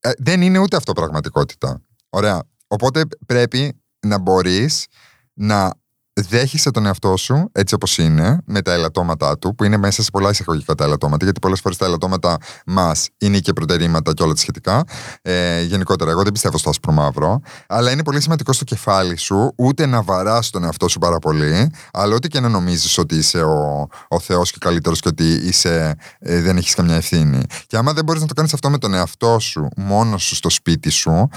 Ε, 0.00 0.10
δεν 0.18 0.42
είναι 0.42 0.58
ούτε 0.58 0.76
αυτό 0.76 0.92
πραγματικότητα. 0.92 1.82
Ωραία. 2.08 2.42
Οπότε 2.66 3.02
πρέπει 3.26 3.80
να 4.00 4.18
μπορείς 4.18 4.86
να 5.32 5.72
δέχεσαι 6.12 6.70
τον 6.70 6.86
εαυτό 6.86 7.16
σου 7.16 7.48
έτσι 7.52 7.74
όπως 7.74 7.98
είναι, 7.98 8.40
με 8.46 8.62
τα 8.62 8.72
ελαττώματά 8.72 9.38
του, 9.38 9.54
που 9.54 9.64
είναι 9.64 9.76
μέσα 9.76 10.02
σε 10.02 10.10
πολλά 10.10 10.30
εισαγωγικά 10.30 10.74
τα 10.74 10.84
ελαττώματα, 10.84 11.24
γιατί 11.24 11.40
πολλές 11.40 11.60
φορές 11.60 11.76
τα 11.78 11.86
ελαττώματα 11.86 12.36
μας 12.66 13.08
είναι 13.18 13.38
και 13.38 13.52
προτερήματα 13.52 14.12
και 14.12 14.22
όλα 14.22 14.32
τα 14.32 14.40
σχετικά. 14.40 14.84
Ε, 15.22 15.62
γενικότερα, 15.62 16.10
εγώ 16.10 16.22
δεν 16.22 16.32
πιστεύω 16.32 16.58
στο 16.58 16.70
άσπρο 16.70 16.92
μαύρο, 16.92 17.40
αλλά 17.66 17.90
είναι 17.90 18.02
πολύ 18.02 18.20
σημαντικό 18.20 18.52
στο 18.52 18.64
κεφάλι 18.64 19.16
σου 19.16 19.52
ούτε 19.56 19.86
να 19.86 20.02
βαράς 20.02 20.50
τον 20.50 20.64
εαυτό 20.64 20.88
σου 20.88 20.98
πάρα 20.98 21.18
πολύ, 21.18 21.72
αλλά 21.92 22.14
ούτε 22.14 22.28
και 22.28 22.40
να 22.40 22.48
νομίζεις 22.48 22.98
ότι 22.98 23.16
είσαι 23.16 23.42
ο, 23.42 23.88
ο 24.08 24.20
Θεός 24.20 24.50
και 24.50 24.58
καλύτερος 24.60 25.00
και 25.00 25.08
ότι 25.08 25.24
είσαι, 25.24 25.94
ε, 26.18 26.40
δεν 26.40 26.56
έχεις 26.56 26.74
καμιά 26.74 26.96
ευθύνη. 26.96 27.42
Και 27.66 27.76
άμα 27.76 27.92
δεν 27.92 28.04
μπορείς 28.04 28.20
να 28.20 28.28
το 28.28 28.34
κάνεις 28.34 28.52
αυτό 28.52 28.70
με 28.70 28.78
τον 28.78 28.94
εαυτό 28.94 29.38
σου, 29.38 29.68
μόνος 29.76 30.22
σου 30.22 30.34
στο 30.34 30.50
σπίτι 30.50 30.90
σου, 30.90 31.28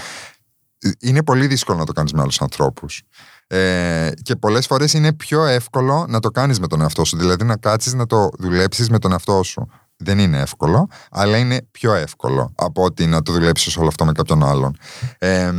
είναι 0.99 1.23
πολύ 1.23 1.47
δύσκολο 1.47 1.77
να 1.77 1.85
το 1.85 1.91
κάνεις 1.91 2.13
με 2.13 2.21
άλλους 2.21 2.41
ανθρώπους. 2.41 3.03
Ε, 3.47 4.09
και 4.21 4.35
πολλές 4.35 4.65
φορές 4.65 4.93
είναι 4.93 5.13
πιο 5.13 5.45
εύκολο 5.45 6.05
να 6.09 6.19
το 6.19 6.29
κάνεις 6.29 6.59
με 6.59 6.67
τον 6.67 6.81
εαυτό 6.81 7.03
σου, 7.03 7.17
δηλαδή 7.17 7.43
να 7.43 7.57
κάτσεις 7.57 7.93
να 7.93 8.05
το 8.05 8.29
δουλέψεις 8.39 8.89
με 8.89 8.99
τον 8.99 9.11
εαυτό 9.11 9.43
σου. 9.43 9.67
Δεν 9.97 10.19
είναι 10.19 10.39
εύκολο, 10.39 10.87
αλλά 11.11 11.37
είναι 11.37 11.67
πιο 11.71 11.93
εύκολο 11.93 12.51
από 12.55 12.83
ότι 12.83 13.05
να 13.05 13.21
το 13.21 13.31
δουλέψεις 13.31 13.77
όλο 13.77 13.87
αυτό 13.87 14.05
με 14.05 14.11
κάποιον 14.11 14.43
άλλον. 14.43 14.77
Ε, 15.17 15.51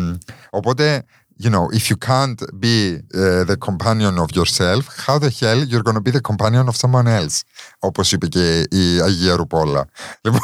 οπότε, 0.50 1.04
you 1.42 1.50
know, 1.50 1.66
if 1.78 1.90
you 1.90 1.96
can't 2.06 2.40
be 2.62 2.98
uh, 3.14 3.44
the 3.50 3.56
companion 3.56 4.18
of 4.18 4.30
yourself, 4.36 4.82
how 5.06 5.18
the 5.18 5.30
hell 5.40 5.60
you're 5.70 5.82
going 5.82 5.98
to 6.02 6.04
be 6.08 6.10
the 6.10 6.20
companion 6.20 6.68
of 6.68 6.76
someone 6.76 7.06
else, 7.06 7.40
όπως 7.78 8.12
είπε 8.12 8.26
και 8.26 8.60
η 8.70 9.00
Αγία 9.00 9.36
Ρουπόλα. 9.36 9.84
Λοιπόν, 10.20 10.40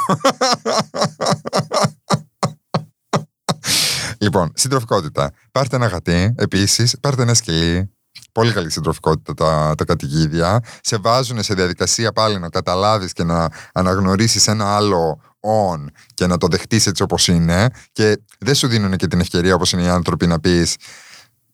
Λοιπόν, 4.23 4.53
συντροφικότητα. 4.55 5.33
Πάρτε 5.53 5.77
ένα 5.77 5.87
γατί, 5.87 6.35
επίσης, 6.37 6.97
πάρτε 7.01 7.23
ένα 7.23 7.35
σκυλί. 7.35 7.91
Πολύ 8.33 8.53
καλή 8.53 8.71
συντροφικότητα 8.71 9.35
τα, 9.35 9.75
τα 9.77 9.85
κατοικίδια. 9.85 10.61
Σε 10.81 10.97
βάζουν 10.97 11.43
σε 11.43 11.55
διαδικασία 11.55 12.13
πάλι 12.13 12.39
να 12.39 12.49
καταλάβεις 12.49 13.13
και 13.13 13.25
να 13.25 13.49
αναγνωρίσεις 13.73 14.47
ένα 14.47 14.77
άλλο 14.77 15.21
on 15.41 15.85
και 16.15 16.27
να 16.27 16.37
το 16.37 16.47
δεχτείς 16.47 16.87
έτσι 16.87 17.03
όπως 17.03 17.29
είναι. 17.29 17.69
Και 17.93 18.23
δεν 18.39 18.55
σου 18.55 18.67
δίνουν 18.67 18.97
και 18.97 19.07
την 19.07 19.21
ευκαιρία, 19.21 19.55
όπως 19.55 19.73
είναι 19.73 19.83
οι 19.83 19.89
άνθρωποι, 19.89 20.27
να 20.27 20.41
πεις. 20.41 20.77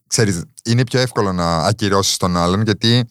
Ξέρεις, 0.07 0.43
είναι 0.65 0.85
πιο 0.85 1.01
εύκολο 1.01 1.33
να 1.33 1.57
ακυρώσεις 1.57 2.17
τον 2.17 2.37
άλλον 2.37 2.63
γιατί 2.63 3.09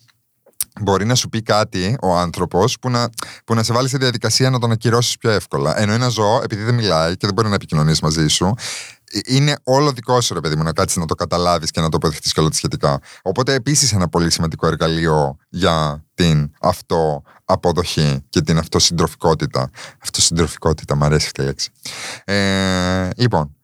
μπορεί 0.80 1.04
να 1.04 1.14
σου 1.14 1.28
πει 1.28 1.42
κάτι 1.42 1.96
ο 2.02 2.16
άνθρωπος 2.16 2.78
που 2.78 2.90
να, 2.90 3.08
που 3.44 3.54
να 3.54 3.62
σε 3.62 3.72
βάλει 3.72 3.88
σε 3.88 3.98
διαδικασία 3.98 4.50
να 4.50 4.58
τον 4.58 4.70
ακυρώσεις 4.70 5.16
πιο 5.16 5.30
εύκολα. 5.30 5.80
Ενώ 5.80 5.92
ένα 5.92 6.08
ζώο, 6.08 6.40
επειδή 6.42 6.62
δεν 6.62 6.74
μιλάει 6.74 7.10
και 7.16 7.26
δεν 7.26 7.34
μπορεί 7.34 7.48
να 7.48 7.54
επικοινωνήσει 7.54 8.04
μαζί 8.04 8.28
σου, 8.28 8.44
ε, 8.46 8.95
είναι 9.26 9.56
όλο 9.64 9.92
δικό 9.92 10.20
σου, 10.20 10.34
ρε 10.34 10.40
παιδί 10.40 10.56
μου, 10.56 10.62
να 10.62 10.72
κάτσεις 10.72 10.96
να 10.96 11.06
το 11.06 11.14
καταλάβεις 11.14 11.70
και 11.70 11.80
να 11.80 11.88
το 11.88 11.96
αποδεχτείς 11.96 12.32
και 12.32 12.40
όλα 12.40 12.48
τα 12.48 12.54
σχετικά. 12.54 13.00
Οπότε 13.22 13.54
επίσης 13.54 13.92
ένα 13.92 14.08
πολύ 14.08 14.30
σημαντικό 14.30 14.66
εργαλείο 14.66 15.36
για 15.48 16.04
την 16.14 16.50
αυτοαποδοχή 16.60 18.24
και 18.28 18.40
την 18.40 18.58
αυτοσυντροφικότητα. 18.58 19.70
Αυτοσυντροφικότητα, 20.02 20.96
μου 20.96 21.04
αρέσει 21.04 21.26
αυτή 21.26 21.42
η 21.42 21.44
λέξη. 21.44 21.70
Ε, 22.24 23.08
λοιπόν, 23.16 23.56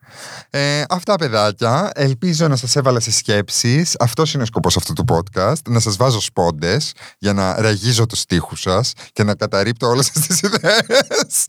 ε, 0.50 0.82
αυτά 0.88 1.16
παιδάκια, 1.16 1.90
ελπίζω 1.94 2.48
να 2.48 2.56
σας 2.56 2.76
έβαλα 2.76 3.00
σε 3.00 3.10
σκέψεις 3.10 3.96
Αυτός 3.98 4.34
είναι 4.34 4.42
ο 4.42 4.46
σκοπός 4.46 4.76
αυτού 4.76 4.92
του 4.92 5.04
podcast 5.08 5.68
Να 5.68 5.80
σας 5.80 5.96
βάζω 5.96 6.20
σπόντες 6.20 6.92
για 7.18 7.32
να 7.32 7.60
ραγίζω 7.60 8.06
τους 8.06 8.18
στίχους 8.18 8.60
σας 8.60 8.92
Και 9.12 9.22
να 9.22 9.34
καταρρύπτω 9.34 9.88
όλες 9.88 10.06
σας 10.14 10.26
τις 10.26 10.40
ιδέες 10.40 11.44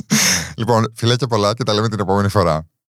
Λοιπόν, 0.58 0.94
φιλάκια 0.96 1.28
πολλά 1.28 1.54
και 1.54 1.64
τα 1.64 1.74
λέμε 1.74 1.90
την 1.90 2.00
επόμενη 2.00 2.30
φορά 2.30 2.68